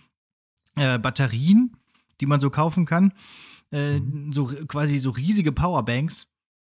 [0.78, 1.78] äh, Batterien,
[2.20, 3.14] die man so kaufen kann.
[3.76, 4.32] Äh, Mhm.
[4.34, 6.28] So quasi so riesige Powerbanks,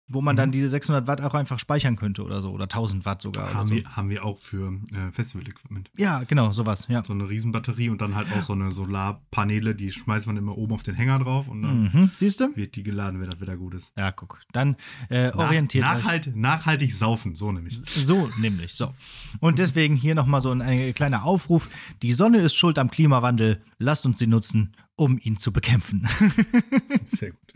[0.09, 0.53] wo man dann Mhm.
[0.53, 2.51] diese 600 Watt auch einfach speichern könnte oder so.
[2.51, 3.45] Oder 1000 Watt sogar.
[3.45, 3.75] Oder haben, so.
[3.75, 5.89] wir, haben wir auch für äh, Festival-Equipment.
[5.97, 6.87] Ja, genau, sowas.
[6.89, 7.03] Ja.
[7.03, 10.73] So eine Riesenbatterie und dann halt auch so eine Solarpaneele, die schmeißt man immer oben
[10.73, 12.11] auf den Hänger drauf und dann Mhm.
[12.17, 12.55] Siehst du?
[12.55, 13.91] wird die geladen, wenn das wieder gut ist.
[13.97, 14.39] Ja, guck.
[14.51, 14.75] Dann
[15.09, 16.03] äh, orientiert Nach, euch.
[16.03, 17.79] nachhalt, nachhaltig saufen, so nämlich.
[17.85, 18.93] So nämlich, so.
[19.39, 21.69] Und deswegen hier nochmal so ein, ein kleiner Aufruf.
[22.01, 23.61] Die Sonne ist schuld am Klimawandel.
[23.79, 26.07] Lasst uns sie nutzen, um ihn zu bekämpfen.
[27.07, 27.53] Sehr gut.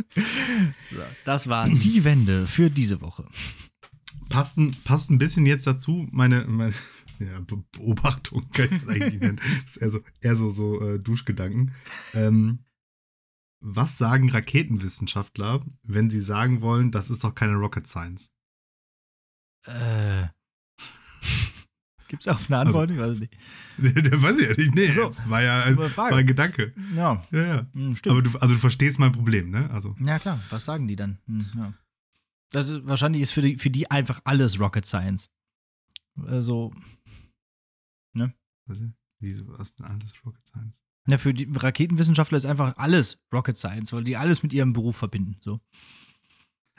[0.92, 3.28] So, das war die Wende für diese Woche.
[4.30, 6.74] passt ein, passt ein bisschen jetzt dazu, meine, meine
[7.20, 9.40] ja, Be Beobachtung kann ich eigentlich nicht nennen.
[9.64, 11.74] Das ist eher so, eher so, so äh, Duschgedanken.
[12.14, 12.60] Ähm,
[13.60, 18.30] was sagen Raketenwissenschaftler, wenn sie sagen wollen, das ist doch keine Rocket Science?
[19.66, 20.28] Äh,
[22.08, 22.90] Gibt es auf eine Antwort?
[22.92, 23.38] ich weiß es nicht.
[23.78, 24.74] Der weiß ich ja nicht.
[24.76, 25.06] Nee, so.
[25.08, 26.74] das war ja ein, das war ein Gedanke.
[26.96, 27.68] Ja, Ja, ja.
[27.74, 28.12] hm, stimmt.
[28.12, 29.70] Aber du, also du verstehst mein Problem, ne?
[29.72, 30.40] Also, ja, klar.
[30.50, 31.18] Was sagen die dann?
[31.28, 31.74] Hm, ja.
[32.52, 35.30] Das ist, wahrscheinlich ist für die, für die einfach alles Rocket Science.
[36.26, 36.74] Also,
[38.70, 38.82] ist-
[39.20, 40.74] wieso, was ist denn alles Rocket Science?
[41.10, 44.98] ja, für die Raketenwissenschaftler ist einfach alles Rocket Science, weil die alles mit ihrem Beruf
[44.98, 45.38] verbinden.
[45.40, 45.62] So.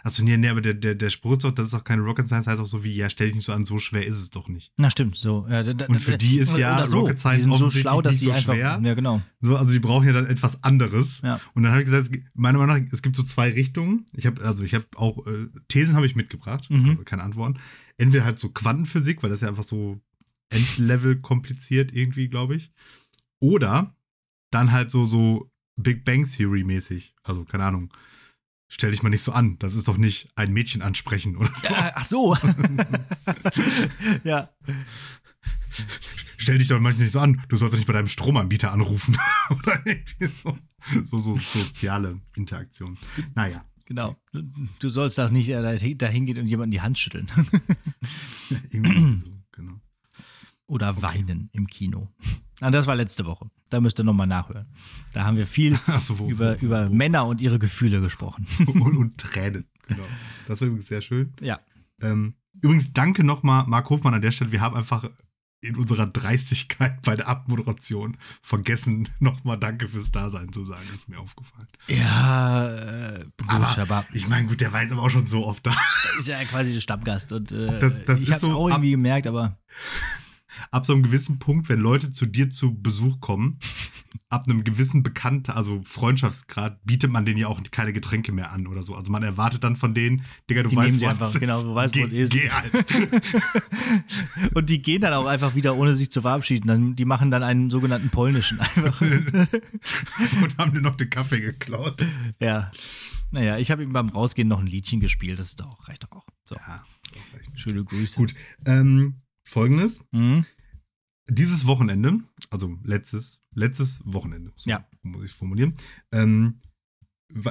[0.05, 2.29] Achso, nee, nee, aber der, der, der Spruch ist doch, das ist auch keine Rocket
[2.29, 4.31] Science, heißt auch so wie, ja, stell dich nicht so an, so schwer ist es
[4.31, 4.73] doch nicht.
[4.77, 5.17] Na, stimmt.
[5.17, 5.45] So.
[5.51, 7.01] Ja, da, da, Und für die ist ja so.
[7.01, 8.55] Rocket Science die sind so schlau, dass nicht die so einfach.
[8.55, 8.81] schwer.
[8.83, 9.23] Ja, genau.
[9.41, 11.21] So, also die brauchen ja dann etwas anderes.
[11.23, 11.41] Ja.
[11.55, 14.07] Und dann habe ich gesagt, meiner Meinung nach, es gibt so zwei Richtungen.
[14.13, 17.05] Ich habe, also ich habe auch, äh, Thesen habe ich mitgebracht, Mhm.
[17.05, 17.59] keine Antworten.
[17.97, 20.01] Entweder halt so Quantenphysik, weil das ist ja einfach so
[20.51, 22.71] Endlevel kompliziert irgendwie, glaube ich.
[23.41, 23.95] Oder
[24.51, 27.15] dann halt so, so Big Bang Theory mäßig.
[27.23, 27.93] Also, keine Ahnung.
[28.69, 29.59] Stell dich mal nicht so an.
[29.59, 31.67] Das ist doch nicht ein Mädchen ansprechen oder so.
[31.67, 32.37] Ja, ach so.
[34.25, 34.51] ja.
[36.37, 37.43] Stell dich doch manchmal nicht so an.
[37.49, 39.17] Du sollst doch nicht bei deinem Stromanbieter anrufen.
[39.51, 40.59] oder irgendwie so.
[41.05, 42.99] So, so soziale Interaktion.
[43.35, 43.65] Naja.
[43.87, 44.17] Genau.
[44.81, 47.27] Du, sollst da nicht äh, dahin gehen und jemanden die Hand schütteln.
[48.71, 49.81] Irgendwie so, genau.
[50.67, 52.13] Oder weinen im Kino.
[52.61, 53.51] Ah, das war letzte Woche.
[53.71, 54.67] Da müsst ihr nochmal nachhören.
[55.13, 58.47] Da haben wir viel Achso, wo, über, wo, über wo, Männer und ihre Gefühle gesprochen.
[58.67, 59.67] und, und Tränen.
[59.87, 60.05] Genau.
[60.47, 61.33] Das war übrigens sehr schön.
[61.41, 61.61] Ja.
[62.01, 64.53] Ähm, übrigens, danke nochmal, Marc Hofmann, an der Stelle.
[64.53, 65.09] Wir haben einfach
[65.61, 70.85] in unserer Dreistigkeit bei der Abmoderation vergessen, nochmal Danke fürs Dasein zu sagen.
[70.95, 71.67] Ist mir aufgefallen.
[71.89, 72.69] Ja,
[73.17, 75.67] äh, gut, Aber aber, Ich meine, gut, der war jetzt aber auch schon so oft
[75.67, 75.73] da.
[76.19, 77.33] ist ja quasi der Stammgast.
[77.33, 79.59] Und äh, Das- das ich ist hab's so auch ab- irgendwie gemerkt, aber
[80.71, 83.59] Ab so einem gewissen Punkt, wenn Leute zu dir zu Besuch kommen,
[84.31, 88.67] ab einem gewissen Bekannt, also Freundschaftsgrad, bietet man denen ja auch keine Getränke mehr an
[88.67, 88.95] oder so.
[88.95, 91.41] Also man erwartet dann von denen, Digga, du Die weißt, wo einfach, ist.
[91.41, 92.41] genau, du weißt, wo geh, es ist.
[92.41, 92.73] Geh halt.
[94.55, 96.69] und die gehen dann auch einfach wieder, ohne sich zu verabschieden.
[96.69, 99.01] Dann, die machen dann einen sogenannten polnischen einfach.
[99.01, 102.05] und haben dir noch den Kaffee geklaut.
[102.41, 102.71] ja.
[103.31, 105.39] Naja, ich habe ihm beim Rausgehen noch ein Liedchen gespielt.
[105.39, 106.27] Das ist doch, reicht doch auch.
[106.45, 106.83] So, Ja,
[107.57, 108.17] schöne Grüße.
[108.19, 108.35] Gut.
[108.65, 109.17] Ähm,
[109.49, 110.01] Folgendes.
[110.13, 110.45] Mhm.
[111.29, 114.89] Dieses Wochenende, also letztes, letztes Wochenende, so Ja.
[115.03, 115.75] muss ich formulieren,
[116.13, 116.61] ähm,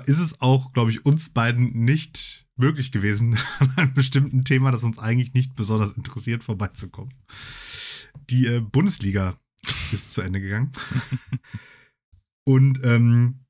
[0.06, 4.84] ist es auch, glaube ich, uns beiden nicht möglich gewesen, an einem bestimmten Thema, das
[4.84, 7.14] uns eigentlich nicht besonders interessiert, vorbeizukommen.
[8.30, 9.40] Die äh, Bundesliga
[9.92, 10.72] ist zu Ende gegangen.
[12.46, 13.46] Und ähm,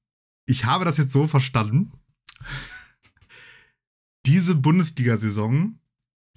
[0.46, 1.92] ich habe das jetzt so verstanden.
[4.26, 5.80] Diese Bundesliga-Saison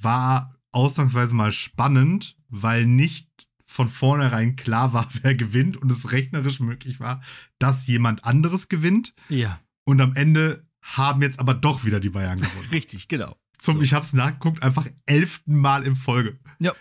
[0.00, 3.28] war ausnahmsweise mal spannend, weil nicht
[3.66, 7.22] von vornherein klar war, wer gewinnt und es rechnerisch möglich war,
[7.58, 9.14] dass jemand anderes gewinnt.
[9.28, 12.68] Ja, Und am Ende haben jetzt aber doch wieder die Bayern gewonnen.
[12.70, 13.36] richtig, genau.
[13.58, 13.82] Zum, So.
[13.82, 16.38] ich hab's nachgeguckt, einfach elften Mal in Folge.
[16.58, 16.74] Ja.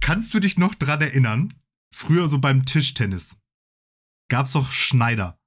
[0.00, 1.52] Kannst du dich noch dran erinnern?
[1.92, 3.36] Früher so beim Tischtennis
[4.28, 5.38] gab's doch Schneider.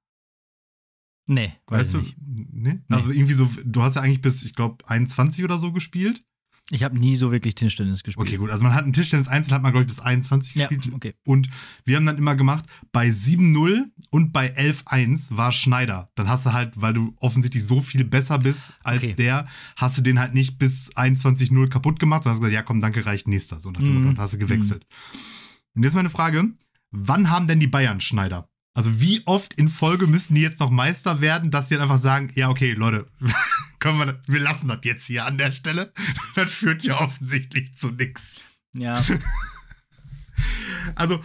[1.26, 2.00] Nee, weiß Weißt du?
[2.00, 2.52] ich nicht.
[2.52, 2.80] Nee?
[2.88, 6.24] Also irgendwie so, du hast ja eigentlich bis, ich glaube, 21 oder so gespielt.
[6.72, 8.28] Ich habe nie so wirklich Tischtennis gespielt.
[8.28, 8.50] Okay, gut.
[8.50, 10.94] Also man hat einen Tischtennis Einzel hat man, glaube ich, bis 21 Ja, gespielt.
[10.94, 11.14] okay.
[11.24, 11.48] Und
[11.84, 16.10] wir haben dann immer gemacht, bei 7-0 und bei 11-1 war Schneider.
[16.14, 19.14] Dann hast du halt, weil du offensichtlich so viel besser bist als Okay.
[19.14, 22.80] der, hast du den halt nicht bis 21-0 kaputt gemacht, sondern hast gesagt, ja komm,
[22.80, 23.60] danke, reicht nächster.
[23.60, 24.04] So dem Mhm.
[24.06, 24.86] Dann hast du gewechselt.
[25.74, 26.52] Und jetzt meine Frage,
[26.90, 28.49] wann haben denn die Bayern Schneider?
[28.72, 31.98] Also wie oft in Folge müssen die jetzt noch Meister werden, dass sie dann einfach
[31.98, 33.06] sagen, ja okay, Leute,
[33.80, 35.92] können wir, wir lassen das jetzt hier an der Stelle.
[36.36, 38.40] Das führt ja offensichtlich zu nichts.
[38.74, 39.02] Ja,
[40.94, 41.20] Also,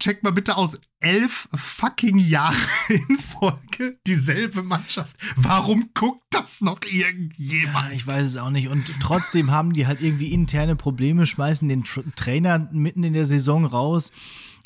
[0.00, 0.78] check mal bitte aus.
[1.00, 2.56] Elf fucking Jahre
[2.88, 5.16] in Folge dieselbe Mannschaft.
[5.36, 7.92] Warum guckt das noch ja, irgendjemand?
[7.92, 8.68] ich weiß es auch nicht.
[8.68, 13.26] Und trotzdem haben die halt irgendwie interne Probleme, schmeißen den Tr Trainer mitten in der
[13.26, 14.12] Saison raus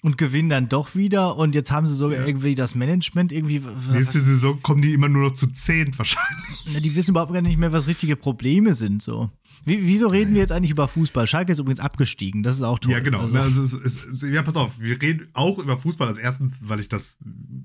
[0.02, 1.36] und gewinnen dann doch wieder.
[1.36, 2.26] Und jetzt haben sie sogar Ja.
[2.26, 3.60] irgendwie das Management irgendwie.
[3.92, 6.64] Nächste Saison kommen die immer nur noch zu zehn wahrscheinlich.
[6.74, 9.02] Na, die wissen überhaupt gar nicht mehr, was richtige Probleme sind.
[9.02, 9.30] So.
[9.64, 11.26] Wie, wieso reden wir jetzt eigentlich über Fußball?
[11.26, 12.42] Schalke ist übrigens abgestiegen.
[12.44, 12.92] Das ist auch toll.
[12.92, 13.22] Ja, genau.
[13.22, 16.06] Also, Also, es, ist- es, ist- ja, pass auf, wir reden auch über Fußball.
[16.08, 17.18] Also erstens, weil ich das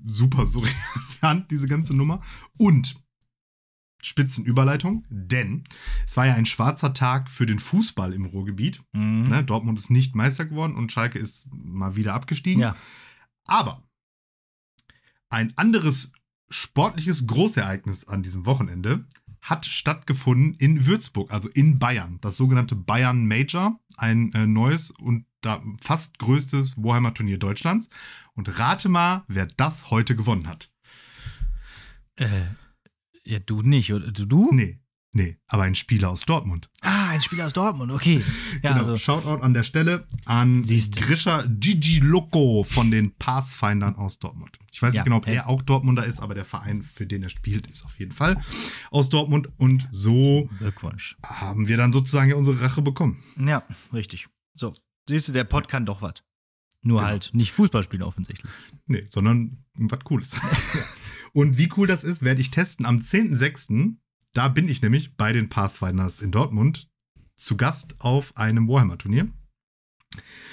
[0.06, 0.74] super surreal
[1.20, 2.20] fand, diese ganze Nummer.
[2.56, 2.96] Und
[4.04, 5.64] Spitzenüberleitung, denn
[6.06, 8.82] es war ja ein schwarzer Tag für den Fußball im Ruhrgebiet.
[8.92, 9.24] mhm.
[9.24, 9.42] Ne?
[9.42, 12.60] Dortmund ist nicht Meister geworden und Schalke ist mal wieder abgestiegen.
[12.60, 12.76] Ja.
[13.46, 13.82] Aber
[15.30, 16.12] ein anderes
[16.50, 19.06] sportliches Großereignis an diesem Wochenende
[19.40, 22.18] hat stattgefunden in Würzburg, also in Bayern.
[22.20, 27.90] Das sogenannte Bayern Major, ein äh, neues und da fast größtes Warhammer-Turnier Deutschlands.
[28.34, 30.70] Und rate mal, wer das heute gewonnen hat.
[32.16, 32.42] Äh,
[33.24, 34.10] ja, du nicht, oder?
[34.10, 34.24] Du?
[34.26, 34.50] du?
[34.54, 34.80] Nee,
[35.12, 36.68] nee, aber ein Spieler aus Dortmund.
[36.82, 38.22] Ah, ein Spieler aus Dortmund, okay.
[38.62, 38.78] Ja, genau.
[38.80, 41.00] also, Shoutout an der Stelle an Siehste.
[41.00, 44.58] Grisha Gigi Loco von den Pathfindern aus Dortmund.
[44.72, 47.22] Ich weiß Ja, nicht genau, ob er auch Dortmunder ist, aber der Verein, für den
[47.22, 48.40] er spielt, ist auf jeden Fall
[48.90, 49.48] aus Dortmund.
[49.56, 51.16] Und so Glückwunsch.
[51.24, 53.22] haben wir dann sozusagen ja unsere Rache bekommen.
[53.38, 54.26] Ja, richtig.
[54.54, 54.72] So,
[55.08, 56.14] siehst du, der Pod kann doch was.
[56.86, 57.08] Nur Genau.
[57.08, 58.50] halt nicht Fußball spielen offensichtlich.
[58.86, 60.32] Nee, sondern was Cooles.
[61.34, 63.96] Und wie cool das ist, werde ich testen am 10.06.
[64.32, 66.88] Da bin ich nämlich bei den Pathfinders in Dortmund
[67.34, 69.28] zu Gast auf einem Warhammer-Turnier.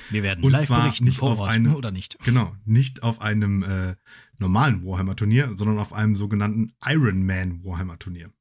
[0.09, 2.17] Wir werden Und live zwar berichten nicht vor auf Ort, eine- oder nicht.
[2.23, 3.95] Genau, nicht auf einem äh,
[4.39, 8.31] normalen Warhammer-Turnier, sondern auf einem sogenannten Ironman Warhammer-Turnier.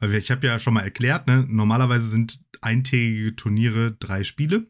[0.00, 4.68] Weil wir, ich habe ja schon mal erklärt, ne, normalerweise sind eintägige Turniere drei Spiele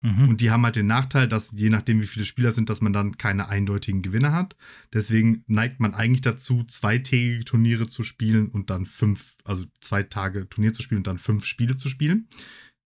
[0.00, 0.28] Mhm.
[0.28, 2.92] und die haben halt den Nachteil, dass je nachdem, wie viele Spieler sind, dass man
[2.92, 4.56] dann keine eindeutigen Gewinner hat.
[4.92, 10.48] Deswegen neigt man eigentlich dazu, zweitägige Turniere zu spielen und dann fünf, also zwei Tage
[10.48, 12.28] Turnier zu spielen und dann fünf Spiele zu spielen.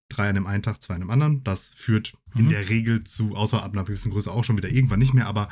[0.08, 1.42] Drei an dem einen Tag, zwei an dem anderen.
[1.44, 2.48] Das führt in Mhm.
[2.48, 5.50] der Regel zu, außer ab einer gewissen Größe auch schon wieder irgendwann nicht mehr, aber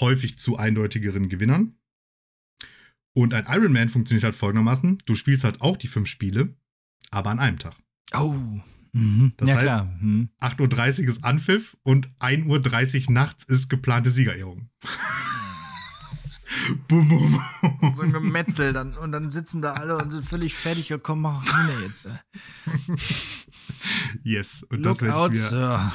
[0.00, 1.76] häufig zu eindeutigeren Gewinnern.
[3.14, 6.56] Und ein Ironman funktioniert halt folgendermaßen: Du spielst halt auch die fünf Spiele,
[7.10, 7.74] aber an einem Tag.
[8.12, 8.60] Oh.
[8.96, 9.32] Mhm.
[9.36, 9.84] Das ja, heißt-.
[10.00, 10.30] Mhm.
[10.40, 14.70] 8.30 Uhr ist Anpfiff und 1.30 Uhr nachts ist geplante Siegerehrung.
[16.88, 17.40] bum, bum,
[17.80, 17.94] bum.
[17.94, 18.96] So ein Gemetzel dann.
[18.96, 21.22] Und dann sitzen da alle und sind völlig fertig gekommen.
[21.22, 22.08] Mach hin jetzt.
[24.22, 24.62] Yes.
[24.70, 25.92] Und das werde ich, mir- ja.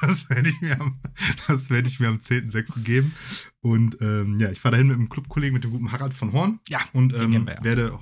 [0.00, 1.00] das ich mir am,
[1.46, 2.82] das ich mir am 10.06.
[2.82, 3.14] geben.
[3.60, 6.58] Und ähm, ja, ich fahre dahin mit einem Clubkollegen, mit dem guten Harald von Horn.
[6.68, 7.64] Ja, Und ähm, wir ja.
[7.64, 7.98] werde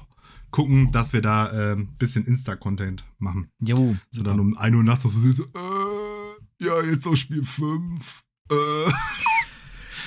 [0.51, 3.51] gucken, dass wir da ein ähm, bisschen Insta-Content machen.
[3.61, 3.97] Jo.
[4.11, 8.25] So dann um 1 Uhr nachts so, so äh, ja, jetzt auf Spiel 5.
[8.51, 8.55] Äh,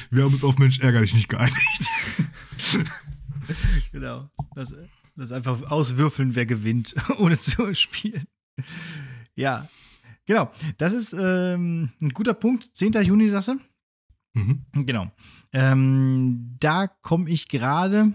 [0.10, 1.89] wir haben uns auf Mensch ärgerlich nicht geeinigt.
[3.91, 4.30] Genau.
[4.56, 4.73] Das,
[5.15, 8.27] das einfach auswürfeln, wer gewinnt, ohne zu spielen.
[9.36, 9.69] Ja.
[10.25, 10.51] Genau.
[10.77, 12.75] Das ist ähm, ein guter Punkt.
[12.75, 12.93] 10.
[13.04, 13.60] Juni, sagst du?
[14.34, 14.65] Mhm.
[14.86, 15.12] Genau.
[15.51, 18.13] Ähm, da komme ich gerade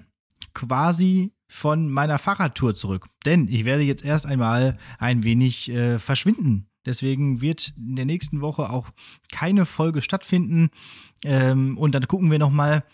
[0.55, 3.09] quasi von meiner Fahrradtour zurück.
[3.25, 6.69] Denn ich werde jetzt erst einmal ein wenig äh, verschwinden.
[6.85, 8.91] Deswegen wird in der nächsten Woche auch
[9.33, 10.71] keine Folge stattfinden.
[11.25, 12.85] Ähm, und dann gucken wir noch mal,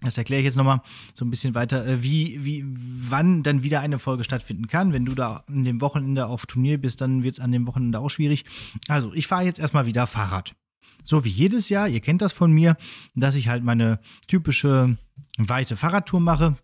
[0.00, 0.82] das erkläre ich jetzt noch mal
[1.14, 4.92] so ein bisschen weiter, äh, wie, wie, wann dann wieder eine Folge stattfinden kann.
[4.92, 7.98] Wenn du da an dem Wochenende auf Turnier bist, dann wird es an dem Wochenende
[8.00, 8.44] auch schwierig.
[8.88, 10.54] Also, ich fahre jetzt erstmal wieder Fahrrad.
[11.02, 12.76] So wie jedes Jahr, ihr kennt das von mir,
[13.14, 14.98] dass ich halt meine typische
[15.36, 16.56] weite Fahrradtour mache.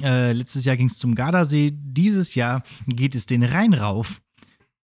[0.00, 4.20] Äh, letztes Jahr ging es zum Gardasee, dieses Jahr geht es den Rhein rauf.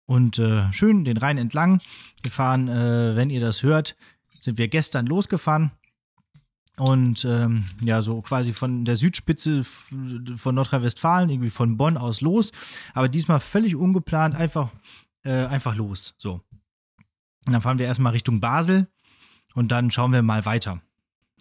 [0.06, 1.80] Und äh, schön den Rhein entlang.
[2.22, 3.96] Wir fahren, äh, wenn ihr das hört,
[4.40, 5.70] sind wir gestern losgefahren.
[6.76, 12.52] Und ähm, ja, so quasi von der Südspitze von Nordrhein-Westfalen, irgendwie von Bonn aus los.
[12.94, 14.70] Aber diesmal völlig ungeplant, einfach,
[15.22, 16.14] äh, einfach los.
[16.18, 16.40] So.
[17.46, 18.88] Und dann fahren wir erstmal Richtung Basel
[19.54, 20.80] und dann schauen wir mal weiter.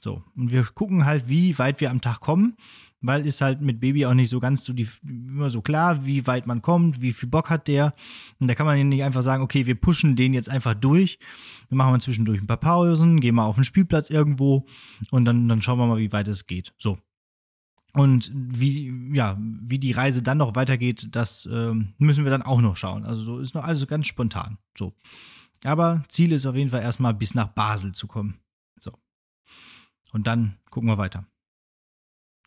[0.01, 0.23] So.
[0.35, 2.55] Und wir gucken halt, wie weit wir am Tag kommen,
[3.01, 6.27] weil ist halt mit Baby auch nicht so ganz so die, immer so klar, wie
[6.27, 7.93] weit man kommt, wie viel Bock hat der.
[8.39, 11.19] Und da kann man nicht einfach sagen, okay, wir pushen den jetzt einfach durch.
[11.69, 14.65] Dann machen wir zwischendurch ein paar Pausen, gehen mal auf den Spielplatz irgendwo
[15.12, 16.73] und dann, dann schauen wir mal, wie weit es geht.
[16.77, 16.99] So.
[17.93, 22.62] Und wie, ja, wie die Reise dann noch weitergeht, das ähm, müssen wir dann auch
[22.62, 23.03] noch schauen.
[23.03, 24.57] Also so ist noch alles ganz spontan.
[24.77, 24.93] So.
[25.63, 28.39] Aber Ziel ist auf jeden Fall erstmal bis nach Basel zu kommen.
[28.79, 28.91] So.
[30.12, 31.25] Und dann gucken wir weiter.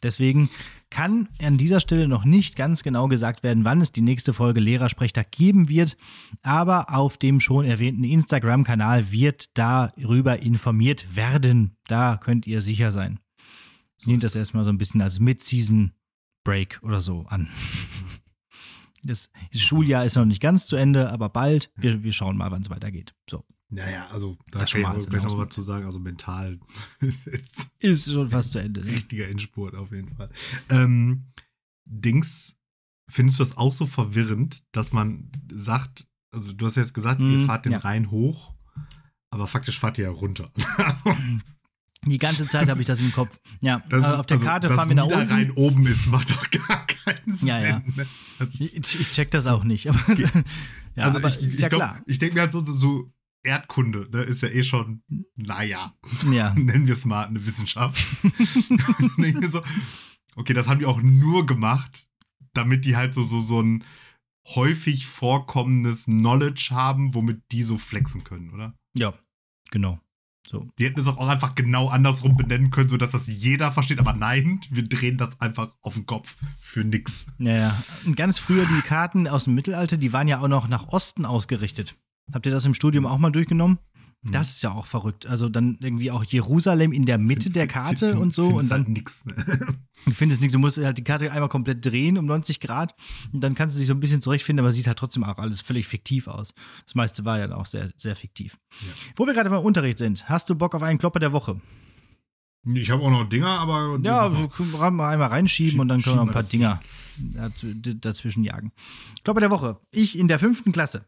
[0.02, 0.50] Deswegen
[0.90, 4.60] kann an dieser Stelle noch nicht ganz genau gesagt werden, wann es die nächste Folge
[4.60, 5.96] Lehrersprechtag geben wird.
[6.42, 11.76] Aber auf dem schon erwähnten Instagram-Kanal wird darüber informiert werden.
[11.86, 13.20] Da könnt ihr sicher sein.
[14.04, 17.48] Nehmt das erstmal so ein bisschen als Mid-Season-Break oder so an.
[19.04, 21.72] Das Schuljahr ist noch nicht ganz zu Ende, aber bald.
[21.74, 23.14] Wir, wir schauen mal, wann es weitergeht.
[23.28, 23.44] So.
[23.74, 25.48] Naja, also da Das kann ich gleich noch Announcement.
[25.48, 25.86] was zu sagen.
[25.86, 26.60] Also mental
[27.78, 28.80] ist schon fast zu Ende.
[28.84, 28.92] Ne?
[28.92, 30.28] richtiger Endspurt auf jeden Fall.
[30.68, 31.24] Ähm,
[31.86, 32.54] Dings,
[33.10, 37.20] findest du das auch so verwirrend, dass man sagt, also du hast ja jetzt gesagt,
[37.20, 37.78] ihr Mhm, fahrt den ja.
[37.78, 38.54] Rhein hoch,
[39.30, 40.52] aber faktisch fahrt ihr ja runter.
[42.04, 43.38] Die ganze Zeit habe ich das im Kopf.
[43.60, 45.60] Ja, Das- auf der also, Karte fahren wir nach Niederrhein unten.
[45.60, 47.80] oben ist, macht doch gar keinen Ja, ja.
[47.84, 47.94] Sinn.
[47.96, 48.06] Ne?
[48.58, 49.88] Ich, ich check das auch nicht.
[49.88, 50.00] Aber,
[50.96, 52.02] ja, also aber ich, ich, ja glaub, klar.
[52.06, 53.12] ich denke mir halt so- so
[53.44, 55.02] Erdkunde, ne, ist ja eh schon,
[55.36, 55.94] naja,
[56.30, 56.54] Ja.
[56.56, 58.04] nennen wir es mal eine Wissenschaft.
[59.46, 59.62] So,
[60.36, 62.08] okay, das haben die auch nur gemacht,
[62.54, 63.84] damit die halt so, so, so ein
[64.48, 68.74] häufig vorkommendes Knowledge haben, womit die so flexen können, oder?
[68.94, 69.14] ja,
[69.70, 70.00] genau.
[70.48, 70.68] So.
[70.78, 73.98] Die hätten es auch einfach genau andersrum benennen können, sodass das jeder versteht.
[73.98, 77.24] Aber nein, wir drehen das einfach auf den Kopf für nix.
[77.38, 77.82] Ja, ja.
[78.04, 81.24] Und ganz früher die Karten aus dem Mittelalter, die waren ja auch noch nach Osten
[81.24, 81.96] ausgerichtet.
[82.32, 83.78] Habt ihr das im Studium auch mal durchgenommen?
[84.24, 84.32] Hm.
[84.32, 85.26] Das ist ja auch verrückt.
[85.26, 88.68] Also dann irgendwie auch Jerusalem in der Mitte der Karte Find- und so findest und
[88.70, 89.24] dann Halt nix.
[89.24, 89.66] Ne?
[90.04, 92.92] Ich finde es nicht, du musst halt die Karte einmal komplett drehen um 90 Grad
[93.32, 95.60] und dann kannst du dich so ein bisschen zurechtfinden, aber sieht halt trotzdem auch alles
[95.60, 96.54] völlig fiktiv aus.
[96.84, 98.58] Das meiste war ja auch sehr, sehr fiktiv.
[98.80, 98.92] Ja.
[99.14, 101.60] Wo wir gerade beim Unterricht sind, hast du Bock auf einen Klopper der Woche?
[102.64, 103.98] Ich habe auch noch Dinger, aber.
[104.02, 106.80] Ja, wir können wir einmal reinschieben und dann können wir noch ein paar Dinger
[108.00, 108.72] dazwischen jagen.
[109.24, 109.80] Klopper der Woche.
[109.90, 111.04] Ich in der fünften Klasse.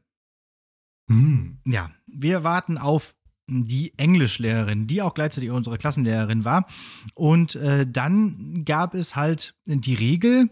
[1.09, 1.59] Hm.
[1.67, 3.15] Ja, wir warten auf
[3.47, 6.67] die Englischlehrerin, die auch gleichzeitig unsere Klassenlehrerin war.
[7.15, 10.49] Und äh, dann gab es halt die Regel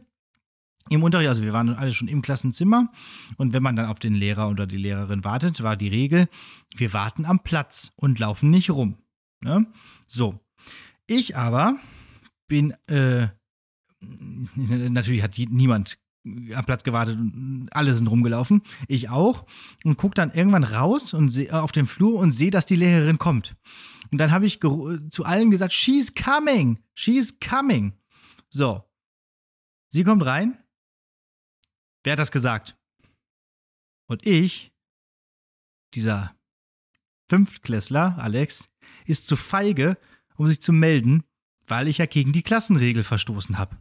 [0.88, 2.90] im Unterricht, also wir waren alle schon im Klassenzimmer
[3.36, 6.28] und wenn man dann auf den Lehrer oder die Lehrerin wartet, war die Regel,
[6.76, 8.98] wir warten am Platz und laufen nicht rum.
[9.40, 9.66] Ne?
[10.06, 10.40] So.
[11.06, 11.76] Ich aber
[12.48, 13.28] bin, äh,
[14.00, 18.62] natürlich hat niemand am Platz gewartet und alle sind rumgelaufen.
[18.88, 19.44] Ich auch.
[19.84, 22.76] Und guck dann irgendwann raus und seh, äh, auf den Flur und sehe, dass die
[22.76, 23.56] Lehrerin kommt.
[24.10, 27.92] Und dann habe ich geru- zu allen gesagt, she's coming, she's coming.
[28.50, 28.84] So.
[29.88, 30.58] Sie kommt rein.
[32.04, 32.76] Wer hat das gesagt?
[34.06, 34.72] Und ich,
[35.94, 36.34] dieser
[37.28, 38.68] Fünftklässler, Alex,
[39.06, 39.96] ist zu feige,
[40.36, 41.24] um sich zu melden,
[41.66, 43.76] weil ich ja gegen die Klassenregel verstoßen habe.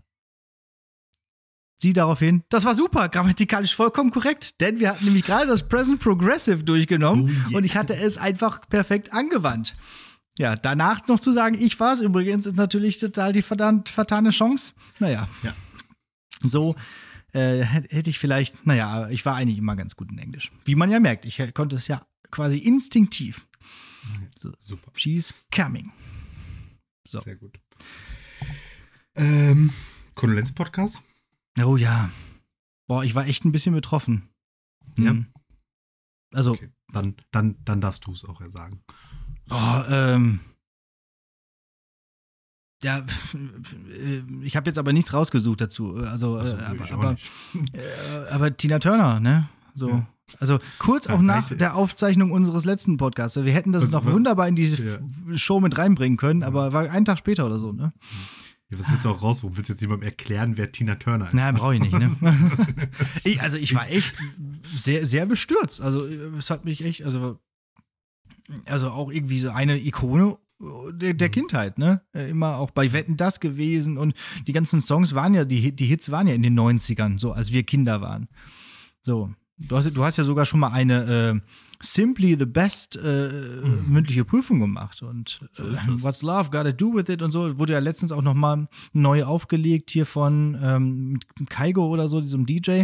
[1.81, 5.99] Sie daraufhin, das war super, grammatikalisch vollkommen korrekt, denn wir hatten nämlich gerade das Present
[5.99, 7.57] Progressive durchgenommen Oh yeah.
[7.57, 9.75] und ich hatte es einfach perfekt angewandt.
[10.37, 14.29] Ja, danach noch zu sagen, ich war es übrigens, ist natürlich total die verdammt vertane
[14.29, 14.73] Chance.
[14.99, 15.27] Naja.
[15.41, 15.55] Ja.
[16.43, 16.75] So
[17.33, 20.51] äh, hätt- hätte ich vielleicht, naja, ich war eigentlich immer ganz gut in Englisch.
[20.65, 23.45] Wie man ja merkt, ich konnte es ja quasi instinktiv.
[24.37, 24.91] So, Super.
[24.95, 25.91] she's coming.
[27.07, 27.19] So.
[27.21, 27.59] Sehr gut.
[29.15, 29.71] Ähm,
[30.15, 31.01] Kondolenz-Podcast?
[31.63, 32.09] Oh ja.
[32.87, 34.29] Boah, ich war echt ein bisschen betroffen.
[34.97, 35.13] Ja.
[35.13, 35.27] Mhm.
[36.33, 36.69] Also, Okay.
[36.93, 38.81] Dann, dann, dann darfst du es auch ja sagen.
[39.49, 40.41] oh, ähm.
[42.83, 43.05] Ja,
[43.93, 45.95] äh, ich habe jetzt aber nichts rausgesucht dazu.
[45.95, 47.15] Also, Ach so, äh, aber, aber,
[47.73, 49.47] äh, aber Tina Turner, ne?
[49.75, 49.89] So.
[49.89, 50.07] Ja.
[50.39, 53.35] Also kurz Ja, auch nach der Aufzeichnung unseres letzten Podcasts.
[53.41, 55.37] Wir hätten das Also, noch wunderbar in diese Ja.
[55.37, 57.93] Show mit reinbringen können, aber war einen Tag später oder so, ne?
[58.71, 59.43] Ja, was willst du auch raus?
[59.43, 61.33] Wo willst du jetzt jemandem erklären, wer Tina Turner ist?
[61.33, 62.09] Nein, brauche ich nicht, ne?
[63.25, 64.15] ich, also ich war echt
[64.73, 65.81] sehr, sehr bestürzt.
[65.81, 67.39] Also es hat mich echt, also,
[68.65, 70.37] also auch irgendwie so eine Ikone
[70.91, 71.31] der, der Mhm.
[71.31, 72.01] Kindheit, ne?
[72.13, 74.13] Äh, Immer auch bei Wetten das gewesen und
[74.47, 77.51] die ganzen Songs waren ja, die, die Hits waren ja in den 90ern, so als
[77.51, 78.27] wir Kinder waren.
[79.01, 79.33] So.
[79.57, 81.51] Du hast, du hast ja sogar schon mal eine äh,
[81.81, 83.29] Simply the Best äh,
[83.63, 83.85] Mhm.
[83.93, 85.75] mündliche Prüfung gemacht und So äh.
[86.03, 89.23] What's Love Gotta Do With It und so wurde ja letztens auch noch mal neu
[89.23, 92.83] aufgelegt hier von ähm, Kaigo oder so, diesem DJ.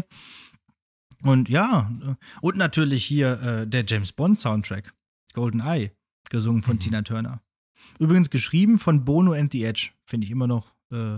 [1.23, 4.93] Und ja, äh, und natürlich hier äh, der James Bond Soundtrack,
[5.33, 5.91] Golden Eye,
[6.29, 6.79] gesungen von Mhm.
[6.79, 7.41] Tina Turner.
[7.99, 11.17] Übrigens geschrieben von Bono and the Edge, finde ich immer noch äh,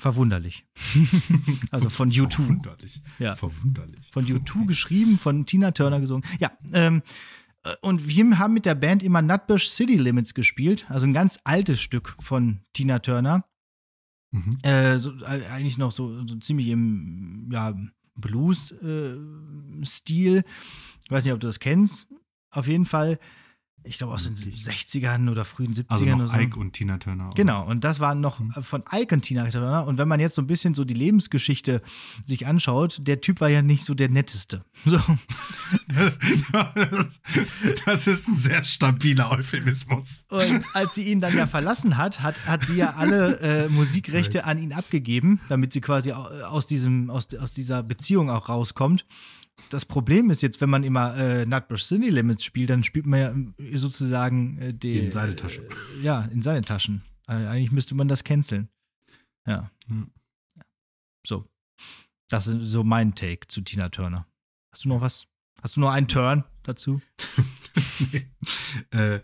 [0.00, 0.66] verwunderlich.
[1.70, 2.30] also von U2.
[2.30, 3.02] Verwunderlich.
[3.18, 3.36] Ja.
[3.36, 4.10] Verwunderlich.
[4.12, 6.28] Von U2 geschrieben, von Tina Turner gesungen.
[6.38, 7.02] Ja, ähm,
[7.64, 11.38] äh, und wir haben mit der Band immer Nutbush City Limits gespielt, also ein ganz
[11.44, 13.44] altes Stück von Tina Turner.
[14.32, 14.58] Mhm.
[14.62, 17.74] Äh, so, äh, eigentlich noch so, so ziemlich im ja,
[18.14, 18.84] Blues-Stil.
[21.04, 22.08] ich weiß nicht, ob du das kennst.
[22.50, 23.18] Auf jeden Fall,
[23.82, 26.38] ich glaube aus den 60ern oder frühen 70ern Also oder noch so.
[26.38, 27.26] Ike und Tina Turner.
[27.28, 27.34] oder?
[27.34, 28.52] Genau, und das war noch Mhm.
[28.56, 29.86] äh, von Ike und Tina Turner.
[29.86, 31.80] Und wenn man jetzt so ein bisschen so die Lebensgeschichte
[32.26, 34.64] sich anschaut, der Typ war ja nicht so der netteste.
[34.86, 34.98] So.
[35.92, 37.20] das,
[37.84, 40.24] das ist ein sehr stabiler Euphemismus.
[40.28, 44.44] Und als sie ihn dann ja verlassen hat, hat, hat sie ja alle äh, Musikrechte
[44.44, 49.04] an ihn abgegeben, damit sie quasi au- aus, diesem, aus, aus dieser Beziehung auch rauskommt.
[49.68, 53.20] Das Problem ist jetzt, wenn man immer äh, Nutbush City Limits spielt, dann spielt man
[53.20, 55.62] ja äh, sozusagen äh, die, In seine Tasche.
[55.62, 57.02] Äh, ja, in seine Taschen.
[57.28, 58.68] Äh, eigentlich müsste man das canceln.
[59.46, 59.70] Ja.
[59.86, 60.10] Hm.
[61.26, 61.48] So.
[62.28, 64.26] Das ist so mein Take zu Tina Turner.
[64.72, 65.26] Hast du noch was?
[65.62, 67.00] Hast du noch einen Turn dazu?
[68.90, 69.20] äh,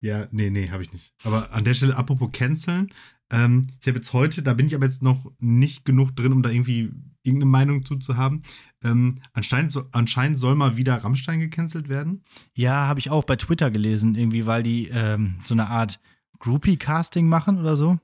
[0.00, 1.12] ja, nee, nee, habe ich nicht.
[1.24, 2.92] Aber an der Stelle, apropos canceln,
[3.30, 6.42] ähm, ich habe jetzt heute, da bin ich aber jetzt noch nicht genug drin, um
[6.42, 6.90] da irgendwie
[7.22, 8.42] irgendeine Meinung zu, zu haben.
[8.82, 12.24] Ähm, anscheinend, so, anscheinend soll mal wieder Rammstein gecancelt werden.
[12.54, 16.00] Ja, habe ich auch bei Twitter gelesen, irgendwie, weil die ähm, so eine Art
[16.38, 17.98] Groupie-Casting machen oder so.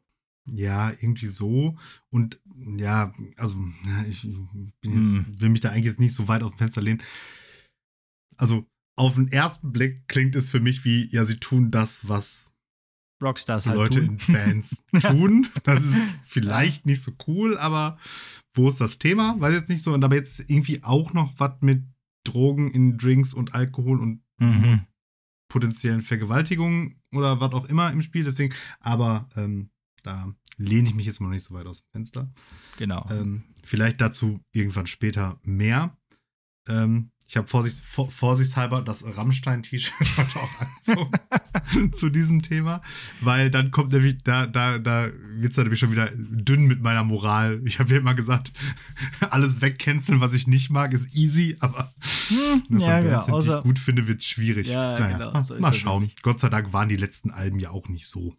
[0.53, 1.77] Ja, irgendwie so.
[2.11, 2.41] Und
[2.77, 3.57] ja, also
[4.09, 5.41] ich bin jetzt, Hm.
[5.41, 7.03] will mich da eigentlich jetzt nicht so weit aus dem Fenster lehnen.
[8.37, 8.67] Also,
[8.97, 12.53] auf den ersten Blick klingt es für mich wie, ja, sie tun das, was
[13.23, 14.19] Rockstars halt Leute tun.
[14.27, 15.47] in Bands tun.
[15.65, 17.99] Das ist vielleicht nicht so cool, aber
[18.55, 19.37] wo ist das Thema?
[19.39, 19.93] Weiß jetzt nicht so.
[19.95, 21.85] Und aber jetzt irgendwie auch noch was mit
[22.25, 24.81] Drogen in Drinks und Alkohol und Mhm.
[25.49, 28.25] potenziellen Vergewaltigungen oder was auch immer im Spiel.
[28.25, 29.71] Deswegen, aber ähm,
[30.03, 32.31] da lehne ich mich jetzt mal nicht so weit aus dem Fenster.
[32.77, 33.07] Genau.
[33.11, 35.97] Ähm, vielleicht dazu irgendwann später mehr.
[36.69, 42.83] Ähm, ich habe Vorsicht, vor, vorsichtshalber das Rammstein-T-Shirt heute auch angezogen zu diesem Thema,
[43.21, 47.05] weil dann kommt nämlich, da, da, da wird es nämlich schon wieder dünn mit meiner
[47.05, 47.61] Moral.
[47.65, 48.53] Ich habe ja immer gesagt,
[49.31, 51.93] alles wegcanceln, was ich nicht mag, ist easy, aber
[52.29, 53.21] Hm, ja, genau.
[53.21, 54.67] Außer, ich gut finde, wird es schwierig.
[54.67, 56.03] Ja, genau, so ist mal schauen.
[56.03, 56.23] nämlich.
[56.23, 58.37] Gott sei Dank waren die letzten Alben ja auch nicht so.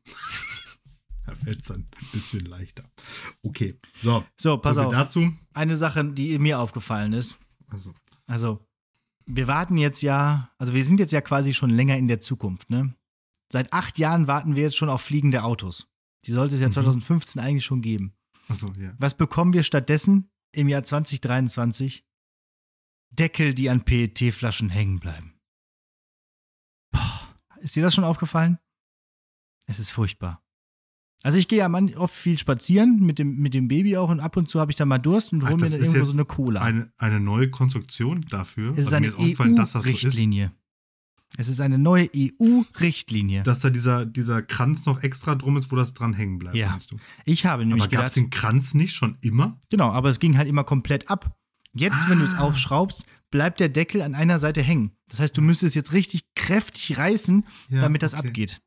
[1.25, 2.83] da fällt es dann ein bisschen leichter.
[3.43, 4.25] Okay, so.
[4.38, 4.91] so, pass auf.
[4.91, 5.33] dazu.
[5.53, 7.38] Eine Sache, die mir aufgefallen ist.
[7.69, 7.93] Also,
[8.27, 8.66] Also,
[9.28, 12.69] wir warten jetzt ja, also wir sind jetzt ja quasi schon länger in der Zukunft,
[12.69, 12.95] ne?
[13.51, 15.88] Seit acht Jahren warten wir jetzt schon auf fliegende Autos.
[16.25, 16.73] Die sollte es ja Mhm.
[16.73, 18.13] 2015 eigentlich schon geben.
[18.49, 18.93] also ja.
[18.97, 22.05] Was bekommen wir stattdessen im Jahr 2023?
[23.09, 25.39] Deckel, die an PET-Flaschen hängen bleiben.
[26.91, 28.59] Boah, ist dir das schon aufgefallen?
[29.65, 30.43] Es ist furchtbar.
[31.24, 34.20] Also ich gehe ja man- oft viel spazieren mit dem, mit dem Baby auch und
[34.20, 36.26] ab und zu habe ich dann mal Durst und hole mir dann irgendwo so eine
[36.26, 36.61] Cola.
[36.61, 38.72] Eine, eine neue Konstruktion dafür.
[38.78, 39.18] es ist eine so.
[39.20, 40.51] EU-Richtlinie.
[41.38, 43.43] Es ist eine neue EU-Richtlinie.
[43.43, 46.55] Dass da dieser, dieser Kranz noch extra drum ist, wo das dran hängen bleibt.
[46.55, 46.70] Ja.
[46.72, 46.97] meinst du?
[47.26, 49.59] Ich habe nämlich Aber gab es gedacht, den Kranz nicht schon immer?
[49.70, 51.36] genau, aber es ging halt immer komplett ab.
[51.74, 52.39] Jetzt, wenn du es Ah.
[52.39, 54.91] aufschraubst, bleibt der Deckel an einer Seite hängen.
[55.09, 58.28] Das heißt, du müsstest jetzt richtig kräftig reißen, Ja, damit das okay.
[58.28, 58.61] abgeht.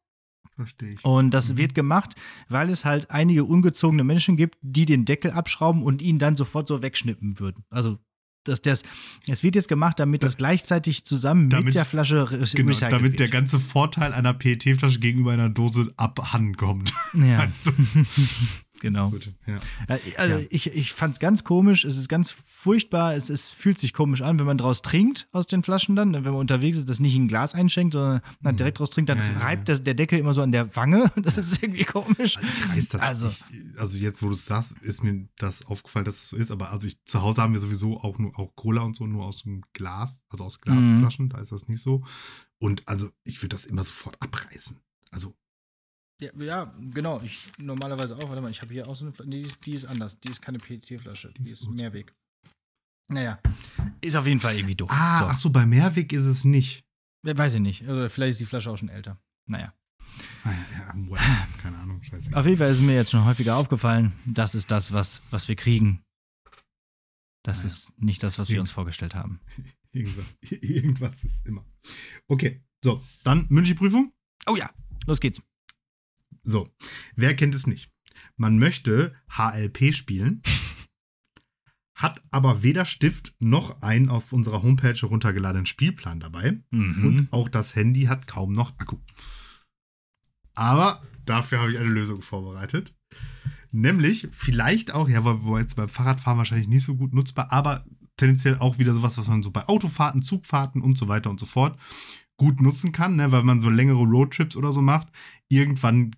[0.60, 1.04] Verstehe ich.
[1.04, 1.58] Und das Mhm.
[1.58, 2.14] wird gemacht,
[2.50, 6.68] weil es halt einige ungezogene Menschen gibt, die den Deckel abschrauben und ihn dann sofort
[6.68, 7.64] so wegschnippen würden.
[7.70, 7.98] Also
[8.44, 8.82] das, das,
[9.28, 13.14] es wird jetzt gemacht, damit das gleichzeitig zusammen mit Damit- der Flasche re Genau, damit
[13.18, 13.30] der wird.
[13.32, 16.92] ganze Vorteil einer PET-Flasche gegenüber einer Dose abhanden kommt.
[17.14, 17.46] ja?
[18.80, 19.10] genau.
[19.10, 19.54] Gut, ja.
[19.88, 20.46] Ja, Also Ja.
[20.50, 24.22] ich, ich fand es ganz komisch, es ist ganz furchtbar, es, es fühlt sich komisch
[24.22, 27.14] an, wenn man draus trinkt aus den Flaschen dann, wenn man unterwegs ist, das nicht
[27.14, 29.24] in ein Glas einschenkt, sondern dann direkt draus trinkt, dann Mhm.
[29.34, 29.68] Ja, reibt.
[29.68, 32.36] Das, der Deckel immer so an der Wange, das ist irgendwie komisch.
[32.36, 33.02] Also ich reiß das.
[33.02, 36.36] Also- Ich, also jetzt, wo du es sagst, ist mir das aufgefallen, dass es so
[36.36, 36.50] ist.
[36.50, 39.24] Aber also ich, zu Hause haben wir sowieso auch nur auch Cola und so nur
[39.26, 41.28] aus dem Glas, also aus Glasflaschen.
[41.28, 42.02] Da ist das nicht so.
[42.58, 44.78] Und also ich würde das immer sofort abreißen.
[46.20, 47.20] Ja, ja, genau.
[47.22, 48.28] Ich normalerweise auch.
[48.28, 49.30] Warte mal, ich habe hier auch so eine Flasche.
[49.30, 50.20] Die ist, die ist anders.
[50.20, 51.32] Die ist keine PET-Flasche.
[51.32, 51.70] Die Die ist ist.
[51.70, 52.14] Mehrweg.
[53.12, 53.40] Naja,
[54.00, 54.88] ist auf jeden Fall irgendwie doof.
[54.92, 55.24] ah, so.
[55.24, 56.84] ach so, bei Mehrweg ist es nicht.
[57.26, 57.82] Ja, Weiß ich nicht.
[57.88, 59.18] Also vielleicht ist die Flasche auch schon älter.
[59.48, 59.74] Naja.
[60.44, 62.30] Ah, ja, ja, keine Ahnung, scheiße.
[62.36, 65.56] Auf jeden Fall ist mir jetzt schon häufiger aufgefallen, das ist das, was, was wir
[65.56, 66.02] kriegen.
[67.44, 67.66] Das Naja.
[67.66, 68.60] ist nicht das, was wir Ja.
[68.60, 69.40] uns vorgestellt haben.
[69.92, 71.64] Irgendwas, irgendwas ist immer.
[72.28, 74.12] Okay, so, dann Münchi-Prüfung.
[74.46, 74.70] Oh ja,
[75.06, 75.42] los geht's.
[76.42, 76.68] So,
[77.16, 77.90] wer kennt es nicht?
[78.36, 80.42] Man möchte HLP spielen,
[81.94, 87.04] hat aber weder Stift noch einen auf unserer Homepage heruntergeladenen Spielplan dabei Mhm.
[87.04, 88.96] und auch das Handy hat kaum noch Akku.
[90.54, 92.94] Aber dafür habe ich eine Lösung vorbereitet.
[93.72, 97.84] Nämlich vielleicht auch, ja, wo jetzt beim Fahrradfahren wahrscheinlich nicht so gut nutzbar, aber
[98.16, 101.46] tendenziell auch wieder sowas, was man so bei Autofahrten, Zugfahrten und so weiter und so
[101.46, 101.78] fort
[102.36, 105.08] gut nutzen kann, ne, weil man so längere Roadtrips oder so macht.
[105.48, 106.16] Irgendwann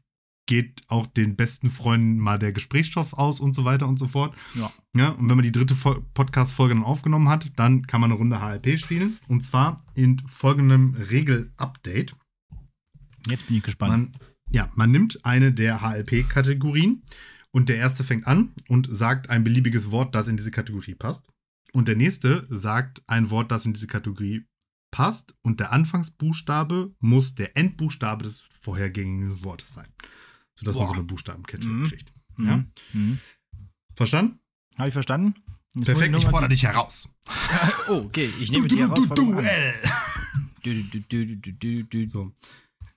[0.53, 4.34] geht auch den besten Freunden mal der Gesprächsstoff aus und so weiter und so fort.
[4.55, 4.70] Ja.
[4.94, 8.18] Ja, und wenn man die dritte Fol- Podcast-Folge dann aufgenommen hat, dann kann man eine
[8.18, 9.18] Runde HLP spielen.
[9.28, 12.14] Und zwar in folgendem Regel-Update.
[13.26, 13.90] Jetzt bin ich gespannt.
[13.90, 14.12] Man,
[14.50, 17.03] ja, man nimmt eine der HLP-Kategorien
[17.50, 21.26] und der erste fängt an und sagt ein beliebiges Wort, das in diese Kategorie passt.
[21.72, 24.44] Und der nächste sagt ein Wort, das in diese Kategorie
[24.90, 25.34] passt.
[25.40, 29.88] Und der Anfangsbuchstabe muss der Endbuchstabe des vorhergehenden Wortes sein.
[30.59, 30.88] Sodass man Boah.
[30.88, 31.88] so eine Buchstabenkette Mhm.
[31.88, 32.14] kriegt.
[32.36, 32.46] Mhm.
[32.46, 32.64] ja.
[32.92, 33.18] Mhm.
[33.94, 34.38] Verstanden?
[34.78, 35.34] Habe ich verstanden?
[35.74, 37.09] Jetzt Perfekt, ich fordere dich heraus.
[37.26, 37.30] die-
[37.90, 39.46] Oh, okay, ich nehme die Herausforderung an.
[40.62, 42.07] Du, du, du, du, du, du, du.
[42.07, 42.32] So.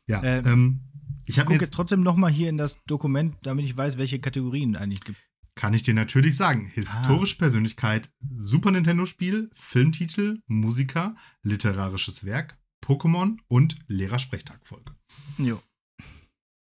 [0.07, 0.81] Ja, Äh, ähm,
[1.25, 4.19] ich Ich gucke jetzt, trotzdem noch mal hier in das Dokument, damit ich weiß, welche
[4.19, 5.17] Kategorien eigentlich gibt.
[5.55, 13.77] kann ich dir natürlich sagen, historische Persönlichkeit, Super Nintendo-Spiel, Filmtitel, Musiker, literarisches Werk, Pokémon und
[13.87, 14.93] Lehrersprechtagfolge.
[15.37, 15.61] Jo.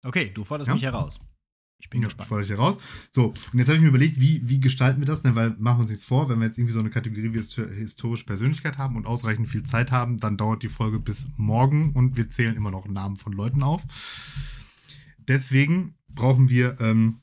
[0.03, 0.75] Okay, du forderst Ja?
[0.75, 1.19] mich heraus.
[1.81, 2.29] Ich bin Ja, gespannt.
[2.29, 2.77] fordere ich hier raus.
[3.13, 5.23] So, und jetzt habe ich mir überlegt, wie, wie gestalten wir das?
[5.23, 5.37] Ne?
[5.37, 7.55] Weil machen wir uns nichts vor, wenn wir jetzt irgendwie so eine Kategorie wie his-
[7.55, 12.17] historische Persönlichkeit haben und ausreichend viel Zeit haben, dann dauert die Folge bis morgen und
[12.17, 13.85] wir zählen immer noch Namen von Leuten auf.
[15.19, 17.21] Deswegen brauchen wir ähm,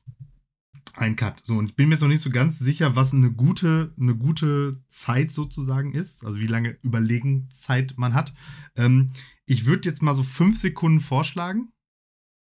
[0.93, 1.41] Ein Cut.
[1.43, 4.15] So, und ich bin mir jetzt noch nicht so ganz sicher, was eine gute, eine
[4.15, 6.23] gute Zeit sozusagen ist.
[6.25, 8.33] Also wie lange Überlegenzeit man hat.
[8.77, 9.09] Ähm,
[9.45, 11.73] ich würde jetzt mal so fünf Sekunden vorschlagen.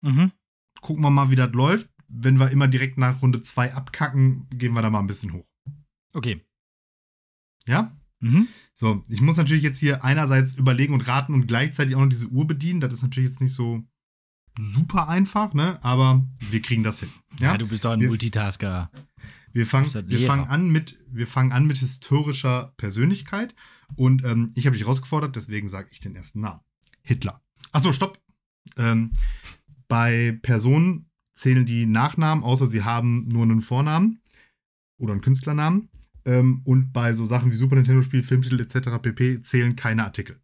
[0.03, 0.33] Mhm.
[0.81, 1.89] Gucken wir mal, wie das läuft.
[2.09, 5.47] Wenn wir immer direkt nach Runde zwei abkacken, gehen wir da mal ein bisschen hoch.
[6.15, 6.45] Okay.
[7.67, 7.97] Ja?
[8.21, 8.49] Mhm.
[8.75, 12.29] So, ich muss natürlich jetzt hier einerseits überlegen und raten und gleichzeitig auch noch diese
[12.29, 12.81] Uhr bedienen.
[12.81, 13.83] Das ist natürlich jetzt nicht so
[14.59, 15.83] super einfach, ne?
[15.85, 17.11] Aber wir kriegen das hin.
[17.39, 18.91] Ja, Ja, du bist doch ein Wir- Multitasker.
[19.53, 23.55] wir fangen, wir fangen an mit, wir fangen an mit historischer Persönlichkeit
[23.97, 26.61] und ähm, ich habe dich herausgefordert, deswegen sage ich den ersten Namen.
[27.03, 27.41] Hitler.
[27.73, 28.21] Achso, stopp.
[28.77, 29.13] Ähm,
[29.91, 34.23] bei Personen zählen die Nachnamen, außer sie haben nur einen Vornamen
[34.97, 35.91] oder einen Künstlernamen.
[36.25, 39.03] Ähm, und bei so Sachen wie Super Nintendo-Spiel, Filmtitel etc.
[39.03, 39.43] pp.
[39.43, 40.41] zählen keine Artikel.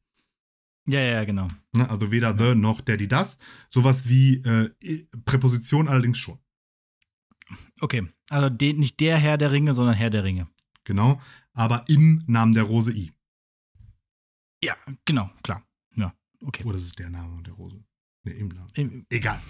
[0.88, 1.49] Ja, ja, genau.
[1.72, 1.88] Ne?
[1.88, 3.38] Also weder the noch der, die, das.
[3.70, 4.70] Sowas wie äh,
[5.24, 6.38] Präposition allerdings schon.
[7.80, 8.09] Okay.
[8.30, 10.49] Also den, nicht der Herr der Ringe, sondern Herr der Ringe.
[10.84, 11.20] Genau.
[11.53, 13.12] Aber im Namen der Rose I.
[14.62, 14.74] Ja,
[15.05, 15.62] genau, klar.
[15.94, 16.64] Ja, okay.
[16.64, 17.86] Oder ist es der Name der Rose?
[18.26, 18.66] Ne, im Namen.
[18.74, 19.40] Im- Egal.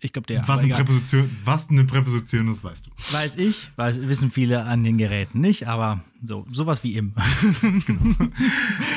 [0.00, 0.46] Ich glaube, der.
[0.46, 0.78] was, egal.
[0.84, 2.90] Präposition, was eine Präposition ist, weißt du.
[3.12, 7.14] Weiß ich, weiß, wissen viele an den Geräten nicht, aber so, sowas wie im.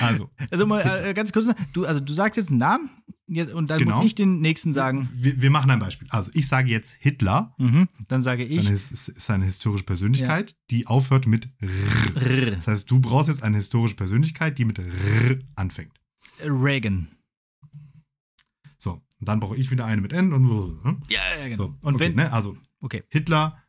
[0.01, 2.89] Also, Also mal äh, ganz kurz, du, also du sagst jetzt einen Namen
[3.53, 3.97] und dann Genau.
[3.97, 5.09] muss ich den nächsten sagen.
[5.13, 6.07] wir, wir machen ein Beispiel.
[6.11, 7.53] Also, ich sage jetzt Hitler.
[7.57, 7.87] Mhm.
[8.07, 8.55] Dann sage ich.
[8.55, 11.69] Seine, his- ist ist eine historische Persönlichkeit, die aufhört mit R.
[12.15, 12.51] Rrr.
[12.51, 15.91] Das heißt, du brauchst jetzt eine historische Persönlichkeit, die mit R anfängt.
[16.41, 17.09] Reagan.
[19.19, 20.43] Und dann brauche ich wieder eine mit N und
[20.83, 20.97] ne?
[21.09, 21.55] Ja, ja, genau.
[21.57, 21.77] so.
[21.81, 22.15] und okay, wenn.
[22.15, 22.31] ne?
[22.31, 23.03] Also, Okay.
[23.09, 23.63] Hitler,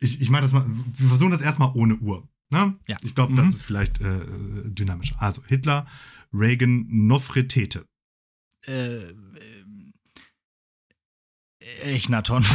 [0.00, 2.28] ich, ich meine das mal, wir versuchen das erstmal ohne Uhr.
[2.50, 2.76] Ne?
[2.88, 2.96] Ja.
[3.02, 3.36] Ich glaube, Mhm.
[3.36, 4.20] das ist vielleicht äh,
[4.64, 5.22] dynamischer.
[5.22, 5.86] Also Hitler,
[6.32, 7.86] Reagan, Nofretete.
[8.66, 9.14] Äh, äh,
[11.82, 12.44] Echnaton.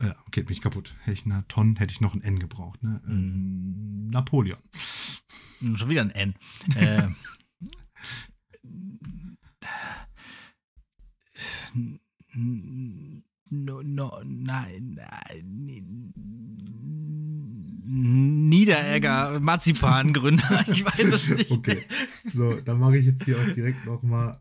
[0.00, 0.94] Ja, okay, bin ich kaputt.
[1.48, 2.82] Tonne, hätte ich noch ein N gebraucht.
[2.84, 3.00] Ne?
[3.04, 3.10] Mhm.
[3.10, 4.58] Ähm, Napoleon.
[5.74, 6.34] Schon wieder ein N.
[6.76, 7.08] äh,
[12.34, 16.12] no, no, nein, nein.
[17.90, 21.50] Niederegger, Marzipangründer, ich weiß es nicht.
[21.50, 21.84] Okay.
[22.34, 24.38] So, dann mache ich jetzt hier auch direkt nochmal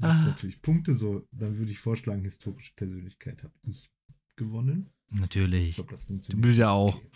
[0.00, 0.26] Ah.
[0.26, 0.94] natürlich Punkte.
[0.94, 3.90] So, dann würde ich vorschlagen, historische Persönlichkeit habe ich
[4.36, 4.90] gewonnen.
[5.10, 5.74] Ich Natürlich.
[5.76, 6.44] glaube, das funktioniert.
[6.44, 6.96] Du bist ja auch.
[6.96, 7.08] Okay.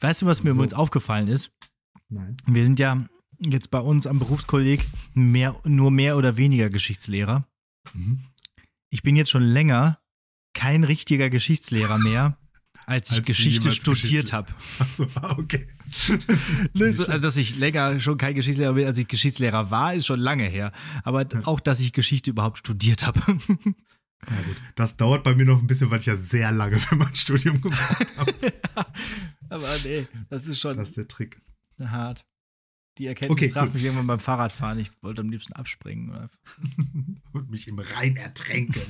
[0.00, 0.54] Weißt du, was mir So.
[0.56, 1.50] übrigens aufgefallen ist?
[2.08, 2.36] Nein.
[2.46, 3.04] Wir sind ja
[3.52, 4.84] jetzt bei uns am Berufskolleg
[5.14, 7.46] mehr, nur mehr oder weniger Geschichtslehrer.
[7.92, 8.20] Mhm.
[8.90, 9.98] Ich bin jetzt schon länger
[10.54, 12.38] kein richtiger Geschichtslehrer mehr,
[12.86, 14.52] als ich Als Geschichte studiert habe.
[14.78, 15.66] Achso, ah, okay.
[16.74, 20.06] Ne, so, also, dass ich länger schon kein Geschichtslehrer bin, als ich Geschichtslehrer war, ist
[20.06, 20.72] schon lange her.
[21.02, 21.40] Aber Ja.
[21.46, 23.20] auch, dass ich Geschichte überhaupt studiert habe.
[24.26, 24.56] Ja, gut.
[24.74, 27.60] Das dauert bei mir noch ein bisschen, weil ich ja sehr lange für mein Studium
[27.60, 28.32] gebraucht habe.
[29.50, 31.42] Aber nee, das ist schon Das ist der Trick.
[31.78, 32.24] hart.
[32.98, 33.74] Die Erkenntnis Okay, traf gut.
[33.74, 34.78] mich irgendwann beim Fahrradfahren.
[34.78, 36.28] Ich wollte am liebsten abspringen.
[37.32, 38.82] Und mich im Rhein ertränken.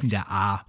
[0.00, 0.64] In der A.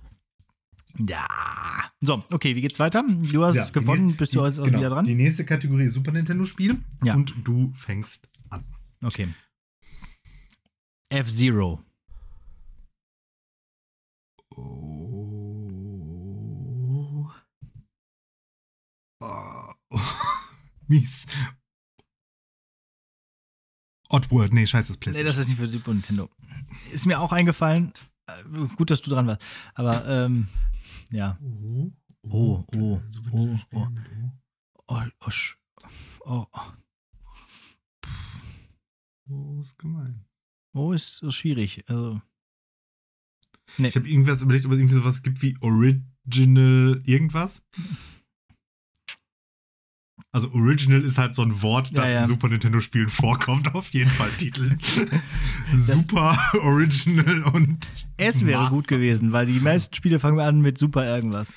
[0.98, 1.92] In der A.
[2.02, 3.04] So, okay, wie geht's weiter?
[3.08, 5.06] Du hast Ja, gewonnen, nächste- bist du jetzt auch genau, wieder dran?
[5.06, 6.78] Die nächste Kategorie ist Super Nintendo-Spiele.
[7.04, 7.14] Ja.
[7.14, 8.66] Und du fängst an.
[9.04, 9.34] Okay.
[11.10, 11.84] F-Zero.
[14.56, 17.30] Oh.
[19.24, 19.74] Oh.
[20.88, 21.28] Mies.
[24.12, 25.26] Oddworld, nee, scheiße, das Nee, PlayStation.
[25.28, 26.30] das ist nicht für Super Nintendo.
[26.91, 27.93] Ist mir auch eingefallen.
[28.28, 29.41] Äh, Gut, dass du dran warst.
[29.74, 30.47] Aber, ähm,
[31.12, 31.38] ja.
[31.41, 31.91] oh,
[32.24, 33.01] Oh, oh,
[33.32, 33.88] oh, oh.
[34.88, 35.03] Oh,
[36.26, 36.72] oh, oh,
[39.30, 40.26] Oh, ist gemein.
[40.74, 41.84] oh, ist so schwierig.
[41.88, 42.22] Also,
[43.78, 43.88] nee.
[43.88, 47.64] Ich habe irgendwas überlegt, ob es irgendwie sowas gibt wie Original irgendwas.
[50.34, 52.22] Also Original ist halt so ein Wort, das Ja, ja.
[52.22, 54.78] in Super Nintendo-Spielen vorkommt, auf jeden Fall Titel.
[55.78, 58.76] Super Original und Es wäre Master.
[58.76, 61.48] gut gewesen, weil die meisten Spiele fangen an mit Super irgendwas.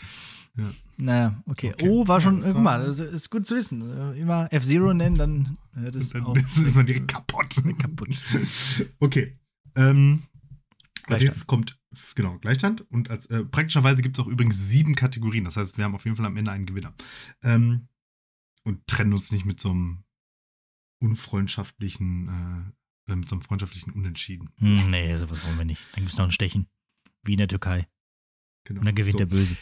[0.57, 0.70] Ja.
[0.97, 1.72] Naja, okay.
[1.72, 1.89] Okay.
[1.89, 4.14] Oh, war schon, Ja, das guck mal, das ist gut zu wissen.
[4.16, 6.37] Immer F-Zero nennen, dann hört es dann auch.
[6.37, 7.55] ist, ist man direkt kaputt.
[7.79, 8.09] kaputt.
[9.01, 9.33] Okay.
[9.77, 10.22] Ähm,
[11.07, 11.77] als nächstes kommt,
[12.14, 12.85] genau, Gleichstand.
[12.93, 15.45] Und als, äh, praktischerweise gibt es auch übrigens sieben Kategorien.
[15.45, 16.93] Das heißt, wir haben auf jeden Fall am Ende einen Gewinner.
[17.43, 17.89] Ähm,
[18.64, 20.04] und trennen uns nicht mit so einem
[21.00, 22.74] unfreundschaftlichen,
[23.06, 24.50] äh, äh, mit so einem freundschaftlichen Unentschieden.
[24.58, 25.86] Hm, nee, sowas wollen wir nicht.
[25.92, 26.66] Dann gibt es noch ein Stechen.
[27.22, 27.86] Wie in der Türkei.
[28.64, 28.80] Genau.
[28.80, 29.18] Und dann gewinnt so.
[29.18, 29.56] der Böse.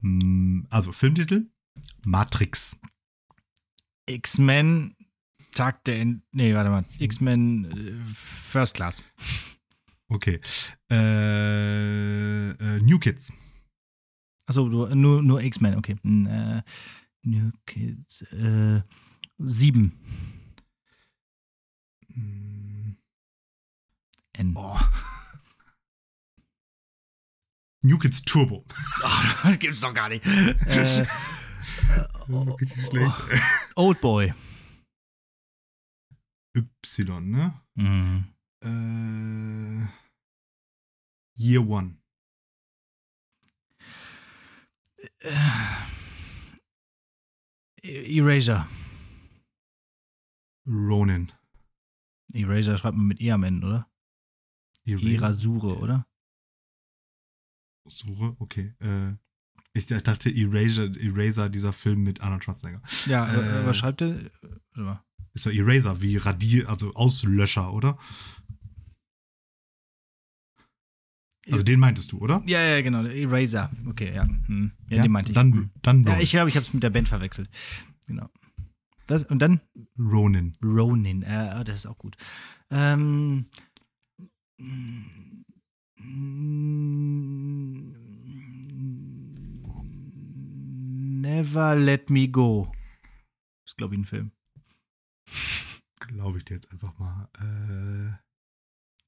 [0.00, 1.46] Mm, also Filmtitel:
[2.04, 2.76] Matrix.
[4.06, 4.96] X-Men,
[5.54, 6.00] Tag der.
[6.00, 6.84] In nee, warte mal.
[6.98, 9.02] X-Men äh, First Class.
[10.08, 10.40] Okay.
[10.90, 13.32] Äh, äh, New Kids.
[14.46, 15.96] Achso, nur, nur X-Men, okay.
[16.04, 16.62] Äh,
[17.22, 18.22] New Kids.
[18.32, 18.82] Äh,
[19.38, 19.92] sieben.
[24.36, 24.54] N.
[24.56, 24.78] Oh.
[27.82, 28.64] New Kids Turbo.
[29.02, 30.24] Oh, das gibt's doch gar nicht.
[30.26, 31.04] äh,
[32.28, 33.14] oh, Richtig schlecht.
[33.76, 34.32] Old Boy.
[36.54, 37.60] Y, ne?
[37.74, 38.24] Mhm.
[38.62, 39.88] Äh,
[41.36, 41.98] Year One.
[47.82, 48.66] Äh, Erasure.
[50.66, 51.32] Ronin.
[52.32, 53.90] Erasure schreibt man mit E am Ende, oder?
[54.86, 56.06] Erasure, oder?
[57.86, 58.74] Suche, okay.
[58.80, 59.14] Äh,
[59.74, 62.82] ich dachte Eraser, Eraser, dieser Film mit Arnold Schwarzenegger.
[63.06, 64.00] Ja, Äh, was schreibt
[64.74, 65.04] mal.
[65.32, 67.98] Ist doch Eraser, wie Radier, also Auslöscher, oder?
[71.50, 72.42] Also den meintest du, oder?
[72.46, 73.04] Ja, ja, genau.
[73.04, 73.70] Eraser.
[73.86, 74.24] Okay, ja.
[74.46, 74.72] Hm.
[74.88, 75.34] Ja, Ja, den meinte ich.
[75.34, 75.70] Dann, Hm.
[75.82, 77.50] dann Ja, ich glaube, ich habe es mit der Band verwechselt.
[78.06, 78.30] Genau.
[79.06, 79.60] Das, und dann
[79.98, 80.52] Ronin.
[80.62, 81.22] Ronin.
[81.22, 82.16] Äh, ah, das ist auch gut.
[82.70, 83.44] Ähm,
[90.46, 92.70] Never Let Me Go.
[93.66, 94.32] Ist, glaube ich, ein Film.
[96.00, 97.28] Glaube ich dir jetzt einfach mal.
[97.38, 98.16] Äh,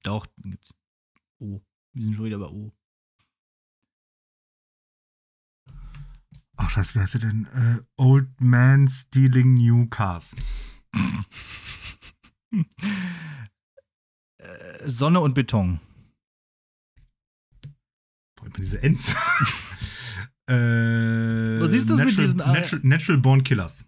[0.02, 0.72] Doch, dann gibt's
[1.38, 1.60] O.
[1.96, 2.72] Wir sind schon wieder bei O.
[6.56, 7.46] ach, scheiße, wie heißt der denn?
[7.46, 10.36] Äh, Old Man Stealing New Cars.
[14.38, 15.80] Äh, Sonne und Beton.
[18.36, 19.08] Boah, immer diese Ends.
[20.48, 23.84] äh, Was ist das mit Natural, diesen, äh, Natural, Natural Born Killers.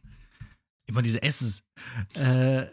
[0.87, 1.63] Immer diese S's.
[2.15, 2.67] Äh,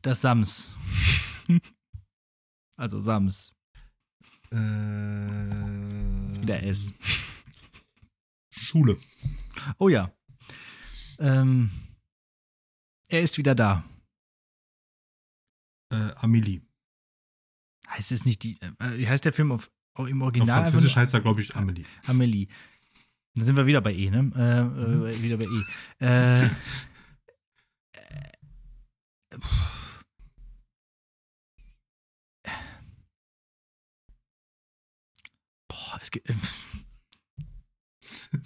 [0.00, 0.72] das Sams.
[2.76, 3.52] also Sams.
[4.50, 4.56] Äh,
[6.40, 6.92] Wieder S.
[8.50, 8.98] Schule.
[9.78, 10.12] Oh ja.
[11.18, 11.70] Ähm,
[13.08, 13.84] er ist wieder da.
[15.92, 16.62] Äh, Amelie.
[17.88, 18.60] Heißt es nicht die.
[18.60, 20.50] Äh, wie heißt der Film auf, im Auf Original?
[20.60, 21.84] einfach Französisch heißt er, glaube ich, Amelie.
[22.06, 22.48] Amelie.
[23.34, 24.18] Dann sind wir wieder bei E, ne?
[24.36, 25.06] Äh, Mhm.
[25.06, 25.64] äh, wieder bei E.
[26.04, 26.50] Äh,
[36.02, 36.28] es gibt.
[36.30, 36.34] äh,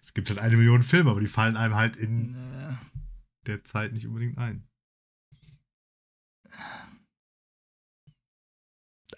[0.00, 2.74] Es gibt halt eine Million Filme, aber die fallen einem halt in Äh,
[3.46, 4.68] der Zeit nicht unbedingt ein.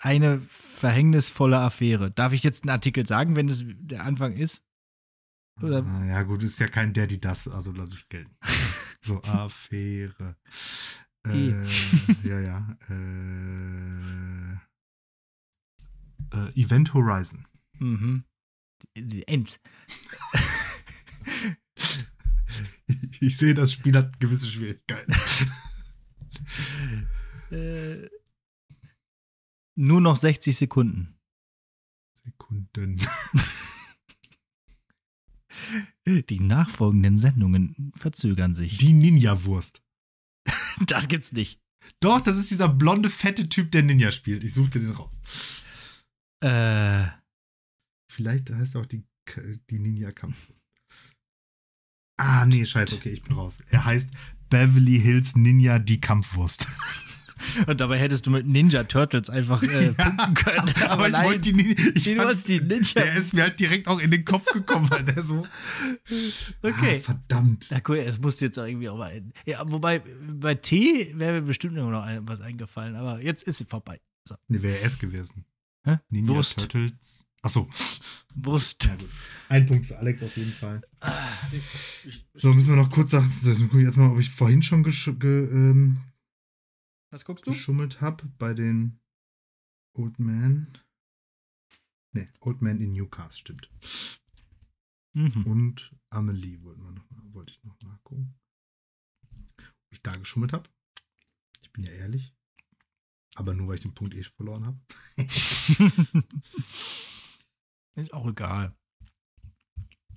[0.00, 2.10] eine verhängnisvolle Affäre.
[2.10, 4.62] Darf ich jetzt einen Artikel sagen, wenn es der Anfang ist?
[5.62, 8.36] Oder Ah, ja, gut, ist ja kein Daddy das, also lass ich gelten.
[9.00, 10.36] so, Affäre.
[11.26, 11.64] Äh,
[12.24, 12.76] ja, ja.
[12.88, 14.56] Äh,
[16.32, 17.46] äh, Event Horizon.
[17.78, 18.24] Mhm.
[18.94, 19.60] End.
[23.20, 25.12] Ich sehe, das Spiel hat gewisse Schwierigkeiten.
[27.50, 28.08] Äh,
[29.76, 31.16] nur noch 60 Sekunden.
[32.24, 33.00] Sekunden.
[36.28, 38.78] Die nachfolgenden Sendungen verzögern sich.
[38.78, 39.80] Die Ninja-Wurst.
[40.86, 41.60] das gibt's nicht.
[42.00, 44.42] Doch, das ist dieser blonde, fette Typ, der Ninja spielt.
[44.42, 45.14] Ich suchte den raus.
[46.40, 47.06] Äh,
[48.08, 49.04] Vielleicht heißt er auch die,
[49.70, 50.52] die Ninja-Kampf.
[52.18, 53.58] Ah, nee, scheiße, okay, ich bin raus.
[53.68, 54.10] Er heißt
[54.48, 56.66] Beverly Hills Ninja die Kampfwurst.
[57.66, 60.74] und dabei hättest du mit Ninja Turtles einfach äh, punkten können.
[60.88, 61.74] Aber, ich nein, wollte die Ninja.
[61.94, 63.02] Ich du fand, die Ninja.
[63.02, 65.46] der ist mir halt direkt auch in den Kopf gekommen, weil der so.
[66.62, 67.00] Okay.
[67.00, 67.66] Ah, verdammt.
[67.70, 69.32] Na cool, es musste jetzt auch irgendwie auch mal enden.
[69.44, 71.90] Ja, wobei, bei T wäre mir bestimmt noch
[72.22, 74.00] was eingefallen, aber jetzt ist sie vorbei.
[74.48, 75.44] Nee, wäre S gewesen.
[75.86, 76.00] Hä?
[76.10, 76.58] Ninja Wurst.
[76.58, 77.24] Turtles.
[77.42, 77.68] Achso.
[78.34, 78.88] Wurst.
[79.48, 80.82] Ein Punkt für Alex auf jeden Fall.
[81.00, 81.32] Ah,
[82.34, 83.32] So, müssen wir noch kurz sagen.
[83.42, 85.94] Jetzt gucke ich erstmal, ob ich vorhin schon gesch ge ähm,
[87.10, 88.98] Was guckst geschummelt habe bei den
[89.94, 90.76] Old Man.
[92.12, 93.70] Ne, Old Man in Newcastle, stimmt.
[95.12, 95.46] Mhm.
[95.46, 98.34] Und Amelie wollten wir noch, wollte ich noch nachgucken.
[99.30, 100.68] Ob ich da geschummelt habe.
[101.62, 102.35] Ich bin ja ehrlich.
[103.36, 104.78] Aber nur, weil ich den Punkt eh verloren habe.
[107.94, 108.74] ist auch egal.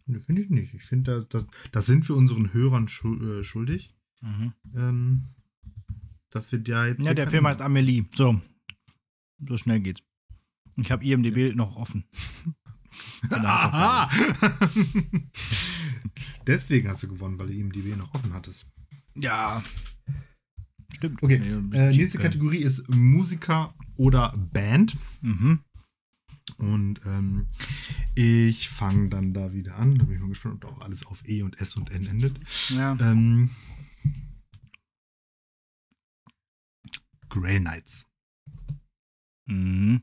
[0.05, 0.73] Ne, finde ich nicht.
[0.73, 3.95] Ich finde, das, das, das sind wir unseren Hörern äh, schuldig.
[4.21, 4.53] Mhm.
[4.75, 5.27] Ähm,
[6.29, 7.03] dass wir da jetzt.
[7.03, 8.05] Ja, der Film heißt Amelie.
[8.15, 8.41] So.
[9.47, 10.01] So schnell geht's.
[10.77, 12.05] Ich habe IMDB noch offen.
[13.31, 14.07] Aha!
[16.47, 18.65] Deswegen hast du gewonnen, weil du ihm die W noch offen hattest.
[19.15, 19.63] Ja.
[20.93, 21.21] Stimmt.
[21.23, 22.17] Okay, bisschen äh, nächste.
[22.19, 24.97] Kategorie ist Musiker oder Band.
[25.21, 25.59] Mhm.
[26.57, 27.47] Und ähm,
[28.15, 29.97] ich fange dann da wieder an.
[29.97, 32.39] Da bin ich mal gespannt, ob auch alles auf E und S und N endet.
[32.69, 32.97] Ja.
[32.99, 33.51] Ähm,
[37.29, 38.07] Grail Knights.
[39.45, 40.01] Mhm.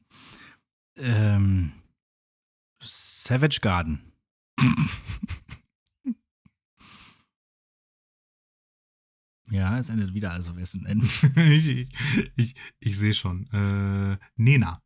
[0.96, 1.72] Ähm,
[2.82, 4.12] Savage Garden.
[9.50, 11.02] ja, es endet wieder also S und N.
[11.36, 11.88] ich ich,
[12.36, 13.46] ich, ich sehe schon.
[13.52, 14.82] Äh, Nena.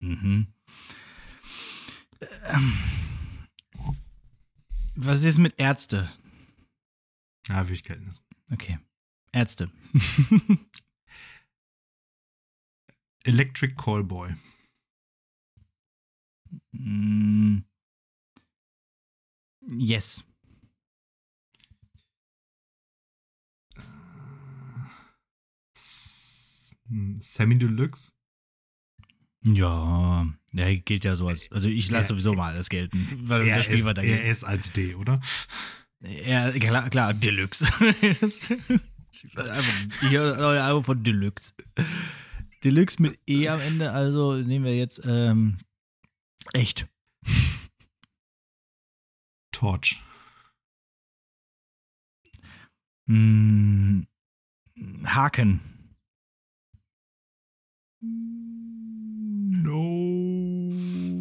[0.00, 0.52] Mhm.
[2.44, 2.72] Ähm,
[4.94, 6.10] was ist mit Ärzte?
[7.48, 8.24] Ja, würde ich gelten lassen.
[8.52, 8.78] Okay.
[9.32, 9.70] Ärzte.
[13.24, 14.34] Electric Callboy.
[16.72, 17.64] Mm.
[19.78, 20.22] yes.
[25.76, 26.83] S- hm,
[27.20, 28.12] Sammy Deluxe.
[29.46, 31.50] Ja, der gilt ja so als.
[31.52, 33.06] Also ich lasse Er- sowieso mal alles gelten.
[33.28, 35.20] Weil Er das Spiel ist, war da er ist als D, oder?
[36.00, 37.66] Ja, klar, klar Deluxe.
[39.36, 41.52] einfach, hier neue Album von Deluxe.
[42.62, 45.58] Deluxe mit E am Ende, also nehmen wir jetzt ähm,
[46.52, 46.86] echt.
[49.52, 50.00] Torch.
[53.06, 54.02] Mm,
[55.04, 55.60] Haken.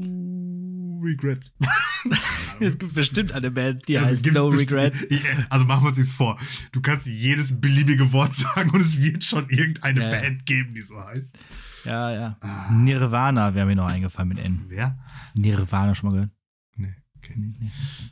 [0.04, 1.54] No regrets.
[2.60, 5.06] Es gibt bestimmt eine Band, die Also heißt No Regrets.
[5.50, 6.38] Also machen wir uns das vor.
[6.72, 10.22] Du kannst jedes beliebige Wort sagen und es wird schon irgendeine Ja, ja.
[10.22, 11.36] Band geben, die so heißt.
[11.86, 12.38] Ja, ja.
[12.42, 12.72] Ah.
[12.72, 14.66] Nirvana wäre mir noch eingefallen mit N.
[14.68, 14.98] Wer?
[15.34, 16.32] Nirvana schon mal gehört?
[16.76, 18.12] Nee, kenn ich.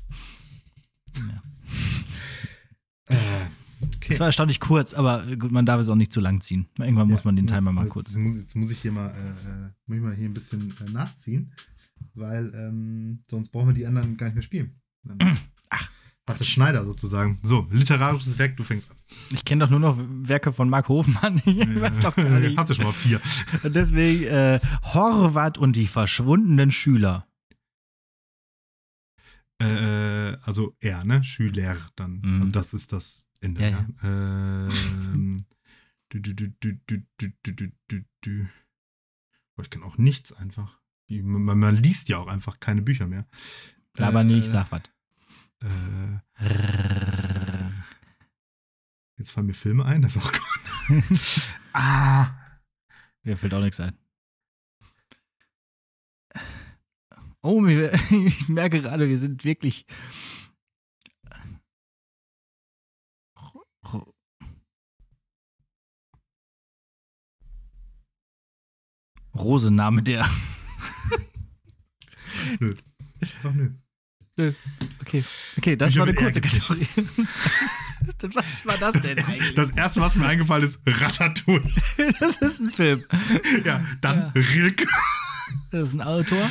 [1.17, 1.43] Ja.
[3.15, 3.15] Äh,
[3.95, 4.13] okay.
[4.13, 6.67] Es war erstaunlich kurz, aber gut, man darf es auch nicht zu lang ziehen.
[6.77, 8.09] Irgendwann muss Ja, man den ja, Timer mal also kurz.
[8.09, 10.73] Jetzt muss, jetzt muss ich hier mal, äh, äh, muss ich mal hier ein bisschen
[10.85, 11.53] äh, nachziehen,
[12.13, 14.81] weil ähm, sonst brauchen wir die anderen gar nicht mehr spielen.
[15.03, 15.17] Dann
[15.69, 15.89] Ach.
[16.27, 17.39] Hast du Schneider sozusagen.
[17.43, 18.95] So, literarisches Werk, du fängst an.
[19.31, 21.41] Ich kenne doch nur noch Werke von Marc Hofmann.
[21.45, 22.57] Ich weiß doch gar nicht.
[22.57, 23.19] Hast du schon mal vier.
[23.63, 24.59] Deswegen äh,
[24.93, 27.25] Horvath und die verschwundenen Schüler.
[29.61, 31.23] Äh, also er, ne?
[31.23, 32.21] Schüler dann.
[32.23, 32.41] Mhm.
[32.41, 33.61] Also das ist das Ende.
[33.61, 35.45] Ja, Ja, Ähm,
[36.09, 38.47] du, du, du, du, du, du, du, du.
[39.55, 40.79] Boah, ich kann auch nichts einfach.
[41.09, 43.27] Man, man liest ja auch einfach keine Bücher mehr.
[43.97, 44.81] Aber Äh, nicht, sag was.
[45.61, 46.19] Äh,
[49.17, 50.41] jetzt fallen mir Filme ein, das ist auch gut.
[51.73, 52.29] ah!
[53.23, 53.97] Mir fällt auch nichts ein.
[57.43, 59.85] Oh, ich merke gerade, wir sind wirklich.
[69.35, 70.29] Rosename der.
[72.59, 72.75] Nö.
[73.43, 73.71] Ach nö.
[75.01, 75.23] Okay,
[75.57, 76.87] okay, das Bücher war eine kurze Kategorie.
[78.33, 79.53] Was war das Das, denn erste, eigentlich?
[79.55, 81.61] das erste, was mir eingefallen ist, Ratatouille.
[82.19, 83.03] Das ist ein Film.
[83.63, 84.41] Ja, dann Ja.
[84.41, 84.87] Rilke.
[85.71, 86.49] Das ist ein Autor.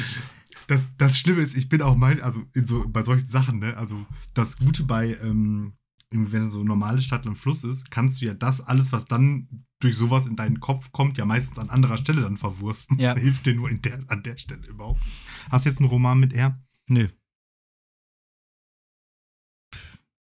[0.70, 4.06] Das, das Schlimme ist, ich bin auch mein, also so, bei solchen Sachen, ne, also
[4.34, 5.72] das Gute bei, ähm,
[6.10, 9.96] wenn so normale Stadt und Fluss ist, kannst du ja das alles, was dann durch
[9.96, 13.00] sowas in deinen Kopf kommt, ja meistens an anderer Stelle dann verwursten.
[13.00, 13.14] Ja.
[13.16, 15.20] Hilft dir nur der, an der Stelle überhaupt nicht.
[15.50, 16.62] Hast du jetzt einen Roman mit R?
[16.86, 17.08] Nö.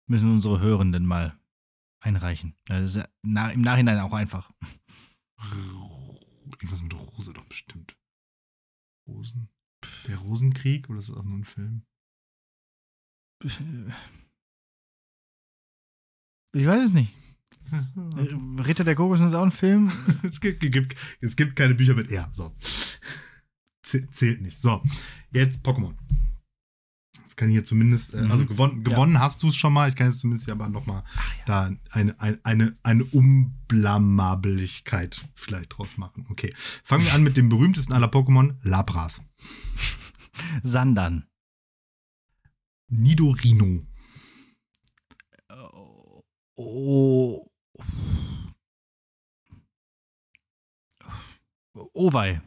[0.07, 1.37] Müssen unsere Hörenden mal
[1.99, 2.55] einreichen.
[2.67, 4.53] Das ist na, im Nachhinein auch einfach.
[6.53, 7.97] Irgendwas mit Rose doch bestimmt.
[9.09, 9.49] Rosen.
[10.07, 11.83] Der Rosenkrieg oder ist das auch nur ein Film?
[16.53, 17.15] Ich weiß es nicht.
[18.67, 19.93] Ritter der Kokos ist auch ein Film.
[20.23, 22.29] es, gibt, gibt, es gibt keine Bücher mit R.
[22.33, 22.55] So.
[23.83, 24.61] Zählt nicht.
[24.61, 24.83] So,
[25.31, 25.95] jetzt Pokémon.
[27.39, 28.33] Kann hier zumindest, äh, Mhm.
[28.33, 29.89] also gewonnen, gewonnen hast du es schon mal.
[29.89, 31.05] Ich kann jetzt zumindest hier aber nochmal
[31.47, 36.27] da eine, eine, eine, eine Unblamabilichkeit vielleicht draus machen.
[36.31, 36.53] Okay.
[36.83, 39.21] Fangen wir an mit dem berühmtesten aller Pokémon, Labras.
[40.65, 41.29] Sandern.
[42.89, 43.87] Nidorino.
[46.57, 47.47] Oh.
[51.95, 52.41] Owei.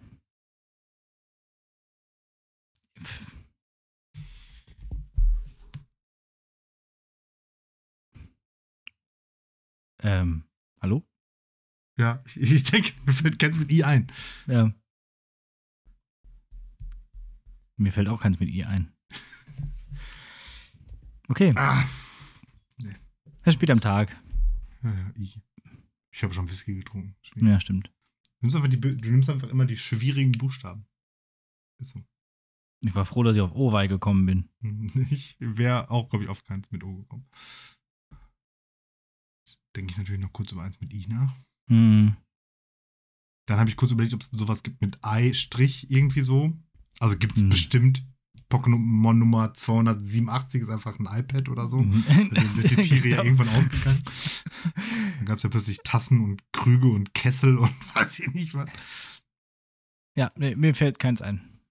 [10.01, 10.43] Ähm,
[10.81, 11.07] hallo?
[11.97, 14.11] Ja, ich, ich denke, mir fällt keins mit I ein.
[14.47, 14.73] Ja.
[17.77, 18.93] Mir fällt auch keins mit I ein.
[21.27, 21.85] Okay, Ah.
[23.43, 24.15] er spielt am Tag.
[24.83, 25.41] Ja, ja, I.
[26.11, 27.15] Ich habe schon Whisky getrunken.
[27.41, 27.87] Ja, stimmt.
[27.87, 30.85] Du nimmst, einfach die, du nimmst einfach immer die schwierigen Buchstaben.
[31.79, 32.03] Ist so.
[32.83, 34.49] Ich war froh, dass ich auf Owei gekommen bin.
[35.11, 37.27] Ich wäre auch, glaube ich, auf keins mit O gekommen.
[39.75, 41.33] Denke ich natürlich noch kurz über eins mit I nach.
[41.69, 42.15] Hm.
[43.47, 46.53] Dann habe ich kurz überlegt, ob es sowas gibt mit I-Strich irgendwie so.
[46.99, 47.49] Also gibt es Hm.
[47.49, 48.05] bestimmt.
[48.49, 51.79] Pokémon Nummer 287 ist einfach ein iPad oder so.
[51.83, 52.03] Mhm.
[52.33, 54.03] Dann sind die Tiere ja irgendwann ausgegangen.
[55.17, 58.69] Dann gab es ja plötzlich Tassen und Krüge und Kessel und weiß ich nicht was.
[60.17, 61.61] Ja, nee, mir fällt keins ein.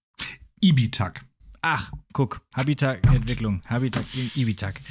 [0.59, 1.23] Ibitak.
[1.63, 4.03] Ach, guck, Habitat-Entwicklung, Habitat
[4.35, 4.75] Ibitak.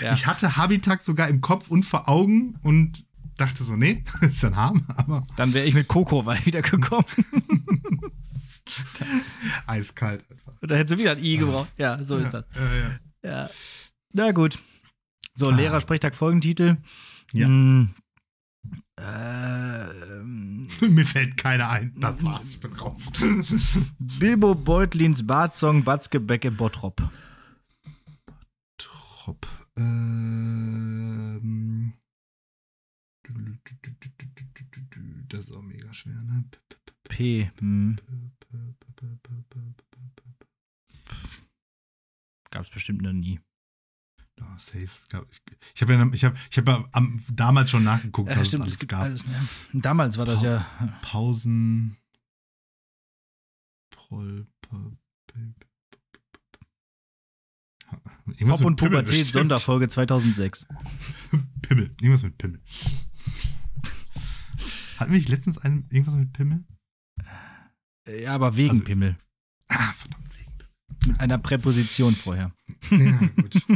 [0.00, 0.12] Ja.
[0.12, 3.04] Ich hatte Habitak sogar im Kopf und vor Augen und
[3.36, 7.04] dachte so, nee, ist ein Harm, aber Dann wäre ich mit Kokowai wiedergekommen.
[9.66, 10.52] eiskalt einfach.
[10.60, 11.70] Und da hättest du wieder ein I gebraucht.
[11.78, 12.44] Ja, so ist das.
[12.54, 12.98] Ja, ja.
[13.44, 13.50] Ja.
[14.12, 14.58] Na gut.
[15.34, 15.54] So, Ah.
[15.54, 16.76] Lehrersprechtag Folgentitel.
[17.32, 17.46] Ja.
[17.46, 17.90] Hm.
[19.04, 21.92] Ähm, Mir fällt keiner ein.
[21.98, 23.10] Das war's, ich bin raus.
[23.98, 27.10] Bilbo Beutlins Bartsong Batzgebäck im Bottrop.
[28.78, 29.46] Trop.
[29.76, 31.94] Ähm.
[35.28, 36.44] Das ist auch mega schwer, ne?
[37.04, 37.50] P.
[37.58, 37.96] Hm.
[42.50, 43.40] Gab es bestimmt noch nie.
[44.64, 44.84] Safe.
[44.84, 45.40] Es gab, ich
[45.74, 48.62] ich habe ja, ich hab, ich hab ja am, damals schon nachgeguckt, Ja, was stimmt,
[48.66, 49.00] es alles es gab.
[49.02, 49.26] alles.
[49.26, 49.48] Ne?
[49.74, 50.98] Damals war das Pau- ja.
[51.02, 51.96] Pausen.
[53.90, 54.96] Pol, Pol,
[58.36, 59.32] Irgendwas Pop und Pubertät bestimmt.
[59.32, 60.66] Sonderfolge 2006.
[61.62, 61.90] Pimmel.
[62.00, 62.60] Irgendwas mit Pimmel.
[64.96, 66.64] Hatten wir nicht letztens einen, irgendwas mit Pimmel?
[68.06, 69.16] Ja, aber wegen Also- Pimmel.
[69.68, 70.21] Ah, verdammt,
[71.06, 72.54] Mit einer Präposition vorher.
[72.90, 73.66] Ja, gut.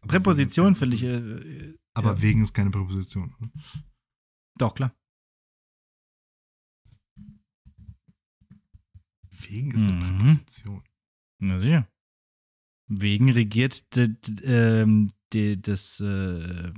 [0.08, 1.02] Präposition finde ich.
[1.04, 2.22] Äh, Aber ja.
[2.22, 3.34] wegen ist keine Präposition.
[4.58, 4.94] Doch, klar.
[9.30, 10.18] Wegen ist eine Mhm.
[10.18, 10.82] Präposition.
[11.40, 11.88] Na sicher.
[12.88, 14.44] Wegen regiert de, de,
[14.82, 16.72] ähm, de, des äh,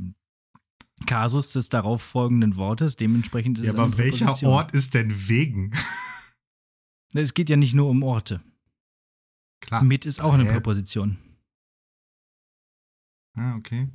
[1.06, 2.96] Kasus des darauffolgenden Wortes.
[2.96, 4.32] Dementsprechend ist Ja, es aber welcher.
[4.48, 5.72] Ort ist denn wegen?
[7.14, 8.42] Es geht ja nicht nur um Orte.
[9.61, 9.82] Klar.
[9.82, 11.18] Mit ist auch eine Prä- Präposition.
[13.34, 13.88] Ah, okay.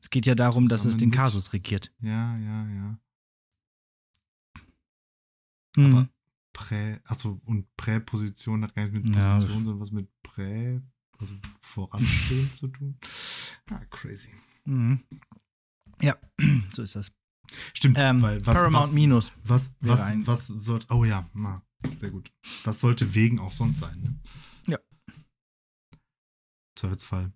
[0.00, 1.16] Es geht ja darum, dass es den mit.
[1.18, 1.92] Kasus regiert.
[2.00, 2.98] Ja, ja, ja.
[5.76, 5.84] Hm.
[5.86, 6.08] Aber
[6.52, 10.80] Prä, achso, und Präposition hat gar nichts mit Ja, Position, sondern was mit Prä,
[11.18, 12.98] also voranstehend zu tun.
[13.68, 14.32] Ah, crazy.
[14.64, 15.00] Mhm.
[16.00, 16.16] Ja,
[16.72, 17.10] so ist das.
[17.74, 19.32] Stimmt, Ähm, weil was, Paramount was, Minus.
[19.44, 21.62] Was, was, ein- was sollte, oh ja, na,
[21.96, 22.32] sehr gut.
[22.64, 24.14] Was sollte wegen auch sonst sein, ne?
[24.68, 24.78] Ja.
[26.76, 27.32] Zweifelsfall.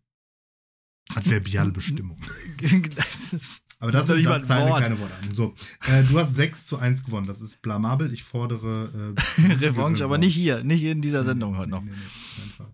[1.15, 2.17] Adverbiale Bestimmung.
[2.95, 4.83] das ist, Aber das Das sind Satzteile, Wort.
[4.83, 5.35] keine Worte an.
[5.35, 5.55] So,
[5.89, 7.27] äh, du hast 6 zu 1 gewonnen.
[7.27, 8.13] Das ist blamabel.
[8.13, 11.83] Ich fordere äh, Revanche, aber nicht hier, nicht in dieser Sendung heute noch.
[11.83, 12.67] Nee, nee, nee.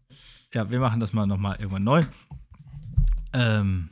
[0.52, 2.02] Ja, wir machen das mal nochmal irgendwann neu.
[3.32, 3.90] Ähm,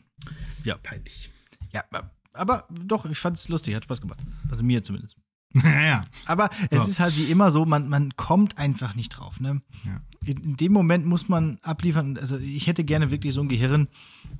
[0.82, 1.30] Peinlich.
[1.72, 1.85] ja,
[2.32, 4.20] aber doch, ich fand es lustig, hat Spaß gemacht.
[4.51, 5.16] Also mir zumindest.
[5.65, 6.91] ja, Aber es So.
[6.91, 9.39] ist halt wie immer so, man, man kommt einfach nicht drauf.
[9.41, 9.63] Ne?
[9.85, 10.01] Ja.
[10.25, 12.17] In, dem Moment muss man abliefern.
[12.19, 13.89] Also ich hätte gerne wirklich so ein Gehirn,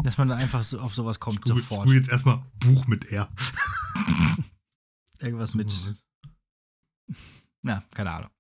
[0.03, 1.85] dass man da einfach so auf sowas kommt, Google, sofort.
[1.85, 3.29] Google jetzt erstmal Buch mit R.
[5.21, 5.73] Irgendwas mit,
[7.63, 8.31] na, keine Ahnung.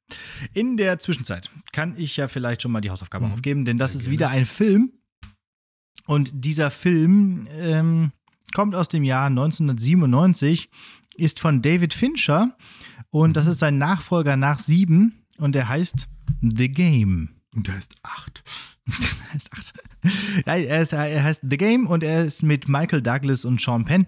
[0.53, 3.33] In der Zwischenzeit kann ich ja vielleicht schon mal die Hausaufgabe Mhm.
[3.33, 4.12] aufgeben, denn das Sehr ist gerne.
[4.12, 4.93] wieder ein Film.
[6.07, 8.12] Und dieser Film ähm,
[8.55, 10.68] kommt aus dem Jahr 1997,
[11.17, 12.57] ist von David Fincher
[13.11, 16.09] und das ist sein Nachfolger nach Sieben und der heißt
[16.41, 17.31] The Game.
[17.55, 18.43] Und der ist 8.
[18.87, 19.73] Das heißt acht.
[20.47, 23.85] Nein, er, ist, er heißt The Game und er ist mit Michael Douglas und Sean
[23.85, 24.07] Penn.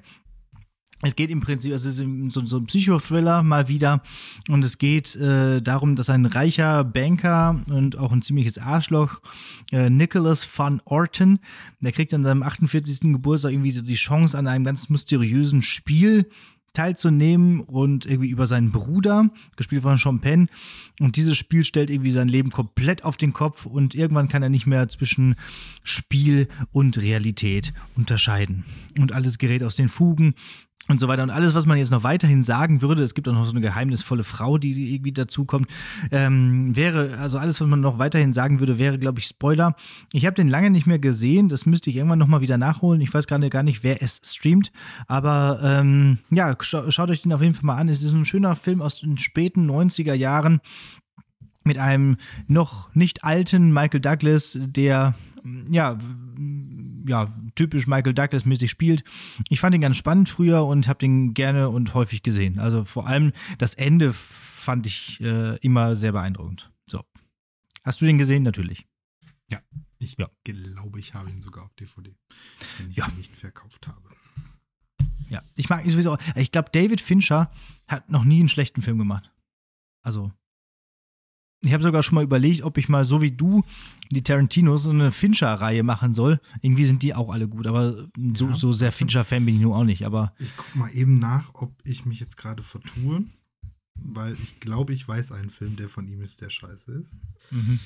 [1.03, 4.03] Es geht im Prinzip, es ist so, so ein Psychothriller mal wieder
[4.49, 9.21] und es geht äh, darum, dass ein reicher Banker und auch ein ziemliches Arschloch,
[9.73, 11.39] äh, Nicholas Van Orton,
[11.81, 13.13] der kriegt an seinem 48.
[13.13, 16.31] Geburtstag irgendwie so die Chance, an einem ganz mysteriösen Spiel
[16.77, 20.49] teilzunehmen und irgendwie über seinen Bruder, gespielt von Sean Penn.
[21.01, 24.51] Und dieses Spiel stellt irgendwie sein Leben komplett auf den Kopf und irgendwann kann er
[24.51, 25.37] nicht mehr zwischen
[25.83, 28.65] Spiel und Realität unterscheiden.
[28.99, 30.35] Und alles gerät aus den Fugen
[30.89, 31.23] und so weiter.
[31.23, 33.61] Und alles, was man jetzt noch weiterhin sagen würde, es gibt auch noch so eine
[33.61, 35.69] geheimnisvolle Frau, die irgendwie dazukommt,
[36.11, 39.75] ähm, wäre, also alles, was man noch weiterhin sagen würde, wäre, glaube ich, Spoiler.
[40.13, 43.01] Ich habe den lange nicht mehr gesehen, das müsste ich irgendwann nochmal wieder nachholen.
[43.01, 44.73] Ich weiß gerade gar nicht, wer es streamt,
[45.07, 47.89] aber ähm, ja, scha schaut euch den auf jeden Fall mal an.
[47.89, 50.61] Es ist ein schöner Film aus den späten 90er Jahren
[51.65, 52.17] mit einem
[52.47, 55.15] noch nicht alten Michael Douglas, der
[55.71, 55.99] ja
[57.09, 59.05] ja, typisch Michael Douglas-mäßig spielt.
[59.49, 62.59] Ich fand ihn ganz spannend früher und habe den gerne und häufig gesehen.
[62.59, 66.73] Also vor allem das Ende fand ich äh, immer sehr beeindruckend.
[66.91, 67.05] So.
[67.85, 68.43] Hast du den gesehen?
[68.43, 68.87] Natürlich.
[69.49, 69.61] Ja,
[70.01, 70.29] ich Ja.
[70.45, 72.13] glaube, ich habe ihn sogar auf DVD,
[72.79, 73.07] wenn ich Ja.
[73.09, 74.11] ihn nicht verkauft habe.
[75.29, 76.19] Ja, ich mag ihn sowieso.
[76.35, 77.53] Ich glaube, David Fincher
[77.87, 79.33] hat noch nie einen schlechten Film gemacht.
[80.03, 80.33] Also,
[81.63, 83.65] ich habe sogar schon mal überlegt, ob ich mal so wie du
[84.11, 86.41] die Tarantinos so eine Fincher-Reihe machen soll.
[86.63, 88.55] Irgendwie sind die auch alle gut, aber so, Ja.
[88.55, 90.05] so sehr Fincher-Fan bin ich nun auch nicht.
[90.07, 93.25] Aber Ich gucke mal eben nach, ob ich mich jetzt gerade vertue,
[93.97, 97.17] weil ich glaube, ich weiß einen Film, der von ihm ist, der scheiße ist.
[97.51, 97.81] mhm.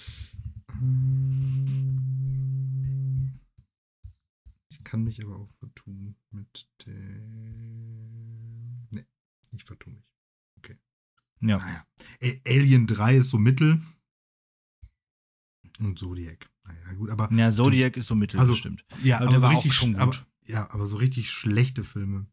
[4.69, 8.87] Ich kann mich aber auch vertun mit dem.
[8.91, 9.07] Ne,
[9.53, 10.10] ich vertue mich.
[11.41, 11.59] Ja.
[11.59, 11.85] Naja.
[12.47, 13.81] Alien 3 ist so mittel.
[15.79, 16.49] Und Zodiac.
[16.65, 17.33] Naja, gut, aber.
[17.33, 18.85] Ja, Zodiac ist so mittel, Also, bestimmt.
[19.03, 20.17] Ja, aber aber, so richtig schon sch- gut.
[20.19, 22.27] Aber, ja, aber so richtig schlechte Filme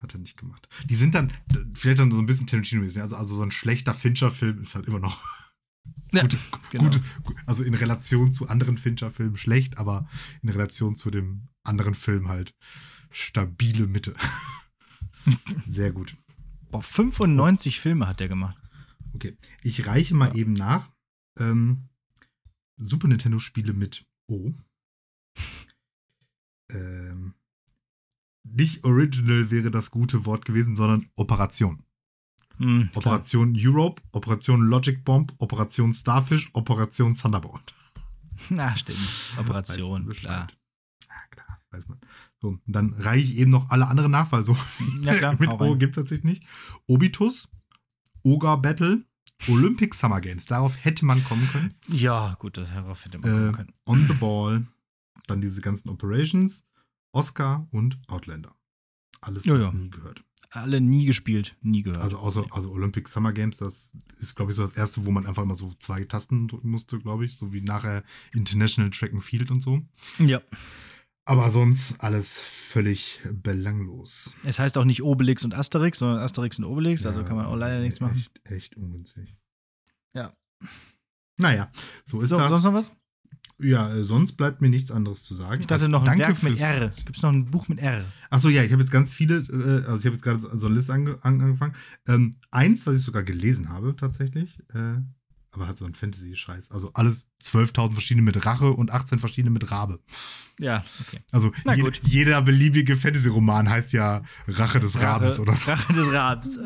[0.00, 0.68] hat er nicht gemacht.
[0.84, 1.32] Die sind dann
[1.74, 3.00] vielleicht dann so ein bisschen Tarantino-mäßig.
[3.00, 5.18] Also, also so ein schlechter Fincher-Film ist halt immer noch
[6.12, 6.38] Ja, gute,
[6.70, 6.84] genau.
[6.84, 7.02] gute,
[7.46, 10.08] also in Relation zu anderen Fincher-Filmen schlecht, aber
[10.42, 12.54] in Relation zu dem anderen Film halt
[13.10, 14.14] stabile Mitte.
[15.66, 16.16] Sehr gut.
[16.70, 18.56] Boah, 95 Filme hat der gemacht.
[19.14, 20.34] Okay, ich reiche mal Ja.
[20.34, 20.90] eben nach.
[21.38, 21.88] Ähm,
[22.78, 24.52] Super Nintendo-Spiele mit O.
[26.70, 27.34] Ähm,
[28.44, 31.82] nicht Original wäre das gute Wort gewesen, sondern Operation.
[32.58, 32.96] Hm, klar.
[32.96, 37.74] Operation Europe, Operation Logic Bomb, Operation Starfish, Operation Thunderbolt.
[38.50, 38.98] Na, stimmt.
[39.38, 40.46] Operation, klar.
[41.08, 41.98] Ja, klar, weiß man.
[42.42, 44.56] So, und dann reiche ich eben noch alle anderen nach, weil so
[45.02, 46.44] Ja, klar, mit O gibt es tatsächlich nicht.
[46.86, 47.50] Obitus,
[48.22, 49.04] Ogre Battle,
[49.48, 50.46] Olympic Summer Games.
[50.46, 51.74] Darauf hätte man kommen können.
[51.88, 53.72] Ja, gut, darauf hätte man kommen Äh, können.
[53.86, 54.66] On the Ball,
[55.26, 56.62] dann diese ganzen Operations,
[57.12, 58.54] Oscar und Outlander.
[59.22, 59.72] Alles Ja, ja.
[59.72, 60.22] nie gehört.
[60.50, 62.02] Alle nie gespielt, nie gehört.
[62.02, 65.26] Also außer also Olympic Summer Games, das ist, glaube ich, so das erste, wo man
[65.26, 67.36] einfach immer so zwei Tasten drücken musste, glaube ich.
[67.36, 69.82] So wie nachher International Track and Field und so.
[70.18, 70.40] ja.
[71.28, 74.34] Aber sonst alles völlig belanglos.
[74.44, 77.46] Es heißt auch nicht Obelix und Asterix, sondern Asterix und Obelix, also Ja, kann man
[77.46, 78.16] auch leider nichts machen.
[78.16, 79.36] Echt, echt ungünstig.
[80.14, 80.32] Ja.
[81.38, 81.70] Naja,
[82.04, 82.48] so ist So, das.
[82.50, 82.92] sonst noch was?
[83.58, 85.60] ja, äh, sonst bleibt mir nichts anderes zu sagen.
[85.60, 86.88] Ich dachte noch ein Danke Werk mit R.
[86.88, 88.04] Gibt es noch ein Buch mit R?
[88.30, 90.76] Achso, ja, ich habe jetzt ganz viele, äh, also ich habe jetzt gerade so eine
[90.76, 91.74] Liste ange an angefangen.
[92.06, 94.98] Ähm, eins, was ich sogar gelesen habe, tatsächlich, äh,
[95.56, 96.70] aber hat so einen Fantasy-Scheiß.
[96.70, 100.00] Also alles 12.000 verschiedene mit Rache und 18 verschiedene mit Rabe.
[100.58, 101.18] Ja, okay.
[101.32, 105.70] Also je jeder beliebige Fantasy-Roman heißt ja Rache des Rabens oder so.
[105.70, 106.58] Rache des Rabens.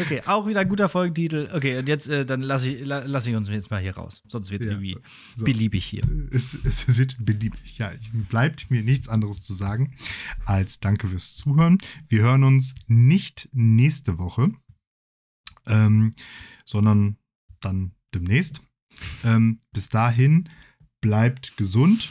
[0.00, 1.48] Okay, auch wieder ein guter Folgentitel.
[1.52, 4.22] Okay, und jetzt, äh, dann lasse ich, la, lass ich uns jetzt mal hier raus.
[4.28, 4.96] Sonst wird es Ja, irgendwie
[5.34, 5.44] so.
[5.44, 6.02] beliebig hier.
[6.30, 7.78] Es, es wird beliebig.
[7.78, 7.92] Ja,
[8.28, 9.94] bleibt mir nichts anderes zu sagen
[10.44, 11.78] als Danke fürs Zuhören.
[12.08, 14.52] Wir hören uns nicht nächste Woche,
[15.66, 16.14] ähm,
[16.64, 17.16] sondern
[17.60, 18.60] dann demnächst.
[19.24, 20.48] Ähm, bis dahin
[21.00, 22.10] bleibt gesund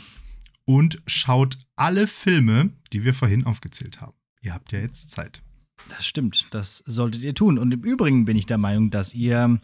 [0.65, 4.13] und schaut alle Filme, die wir vorhin aufgezählt haben.
[4.41, 5.41] Ihr habt ja jetzt Zeit.
[5.89, 7.57] Das stimmt, das solltet ihr tun.
[7.57, 9.59] Und im Übrigen bin ich der Meinung, dass ihr,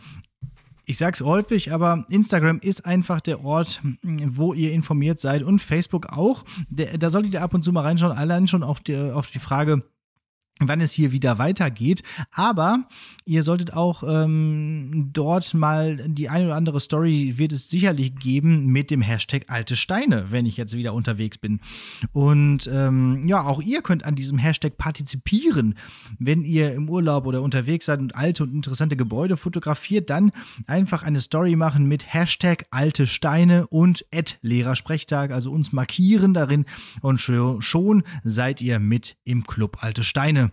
[0.86, 6.08] ich sag's häufig, aber Instagram ist einfach der Ort, wo ihr informiert seid und Facebook
[6.08, 6.46] auch.
[6.70, 9.84] Da solltet ihr ab und zu mal reinschauen, allein schon auf die, auf die Frage,
[10.60, 12.04] wann es hier wieder weitergeht.
[12.32, 12.88] Aber
[13.26, 18.68] ihr solltet auch ähm, dort mal die eine oder andere Story wird es sicherlich geben
[18.68, 21.60] mit dem Hashtag alte Steine, wenn ich jetzt wieder unterwegs bin.
[22.12, 25.76] Und ähm, ja, auch ihr könnt an diesem Hashtag partizipieren.
[26.18, 30.32] Wenn ihr im Urlaub oder unterwegs seid und alte und interessante Gebäude fotografiert, dann
[30.68, 34.06] einfach eine Story machen mit Hashtag alte Steine und
[34.42, 36.66] Lehrersprechtag, also uns markieren darin
[37.02, 40.49] und scho- schon seid ihr mit im Club Alte Steine.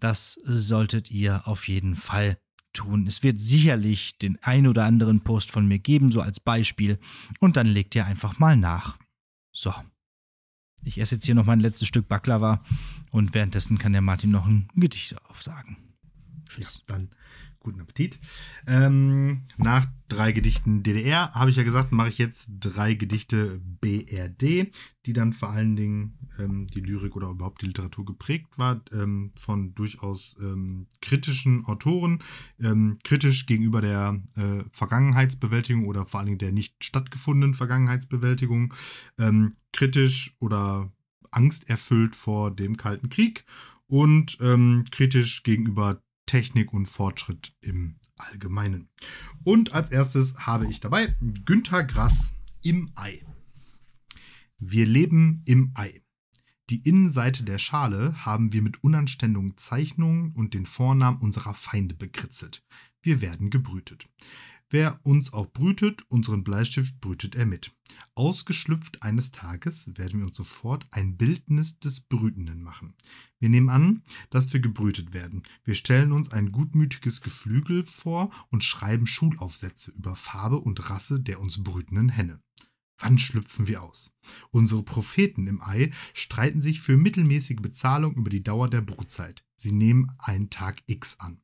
[0.00, 2.38] Das solltet ihr auf jeden Fall
[2.72, 3.06] tun.
[3.06, 6.98] Es wird sicherlich den ein oder anderen Post von mir geben, so als Beispiel.
[7.40, 8.98] Und dann legt ihr einfach mal nach.
[9.52, 9.72] So.
[10.82, 12.62] Ich esse jetzt hier noch mein letztes Stück Baklava
[13.10, 15.78] und währenddessen kann der Martin noch ein Gedicht aufsagen.
[16.48, 16.82] Tschüss.
[16.86, 17.08] Ja, dann
[17.64, 18.20] guten Appetit.
[18.66, 24.70] Ähm, nach drei Gedichten DDR habe ich ja gesagt, mache ich jetzt drei Gedichte BRD,
[25.06, 29.32] die dann vor allen Dingen ähm, die Lyrik oder überhaupt die Literatur geprägt war ähm,
[29.34, 32.22] von durchaus ähm, kritischen Autoren,
[32.60, 38.74] ähm, kritisch gegenüber der äh, Vergangenheitsbewältigung oder vor allen Dingen der nicht stattgefundenen Vergangenheitsbewältigung,
[39.18, 40.92] ähm, kritisch oder
[41.30, 43.44] angsterfüllt vor dem Kalten Krieg
[43.86, 44.38] und
[44.90, 48.88] kritisch gegenüber Technik und Fortschritt im Allgemeinen.
[49.44, 53.24] Und als erstes habe ich dabei Günter Grass im Ei.
[54.58, 56.02] Wir leben im Ei.
[56.70, 62.64] Die Innenseite der Schale haben wir mit unanständigen Zeichnungen und den Vornamen unserer Feinde bekritzelt.
[63.02, 64.08] Wir werden gebrütet.
[64.70, 67.72] Wer uns auch brütet, unseren Bleistift brütet er mit.
[68.14, 72.94] Ausgeschlüpft eines Tages werden wir uns sofort ein Bildnis des Brütenden machen.
[73.38, 75.42] Wir nehmen an, dass wir gebrütet werden.
[75.64, 81.40] Wir stellen uns ein gutmütiges Geflügel vor und schreiben Schulaufsätze über Farbe und Rasse der
[81.40, 82.40] uns brütenden Henne.
[82.98, 84.12] Wann schlüpfen wir aus?
[84.50, 89.44] Unsere Propheten im Ei streiten sich für mittelmäßige Bezahlung über die Dauer der Brutzeit.
[89.56, 91.43] Sie nehmen einen Tag X an.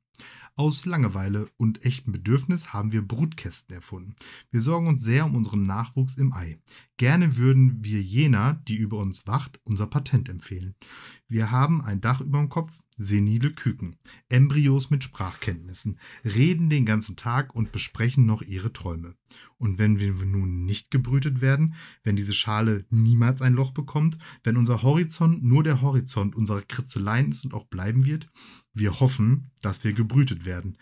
[0.57, 4.15] Aus Langeweile und echtem Bedürfnis haben wir Brutkästen erfunden.
[4.51, 6.59] Wir sorgen uns sehr um unseren Nachwuchs im Ei.
[6.97, 10.75] Gerne würden wir jener, die über uns wacht, unser Patent empfehlen.
[11.29, 13.97] Wir haben ein Dach über dem Kopf, senile Küken,
[14.29, 19.15] Embryos mit Sprachkenntnissen, reden den ganzen Tag und besprechen noch ihre Träume.
[19.57, 24.59] Und wenn wir nun nicht gebrütet werden, wenn diese Schale niemals ein Loch bekommt, wenn
[24.59, 28.29] unser Horizont nur der Horizont unserer Kritzeleien ist und auch bleiben wird,
[28.73, 30.79] wir hoffen, dass wir gebrütet werden.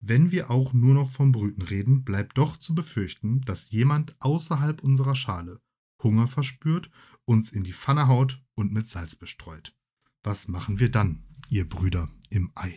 [0.00, 4.82] Wenn wir auch nur noch vom Brüten reden, bleibt doch zu befürchten, dass jemand außerhalb
[4.82, 5.60] unserer Schale
[6.02, 6.90] Hunger verspürt,
[7.24, 9.74] uns in die Pfanne haut und mit Salz bestreut.
[10.22, 12.76] Was machen wir dann, ihr Brüder im Ei?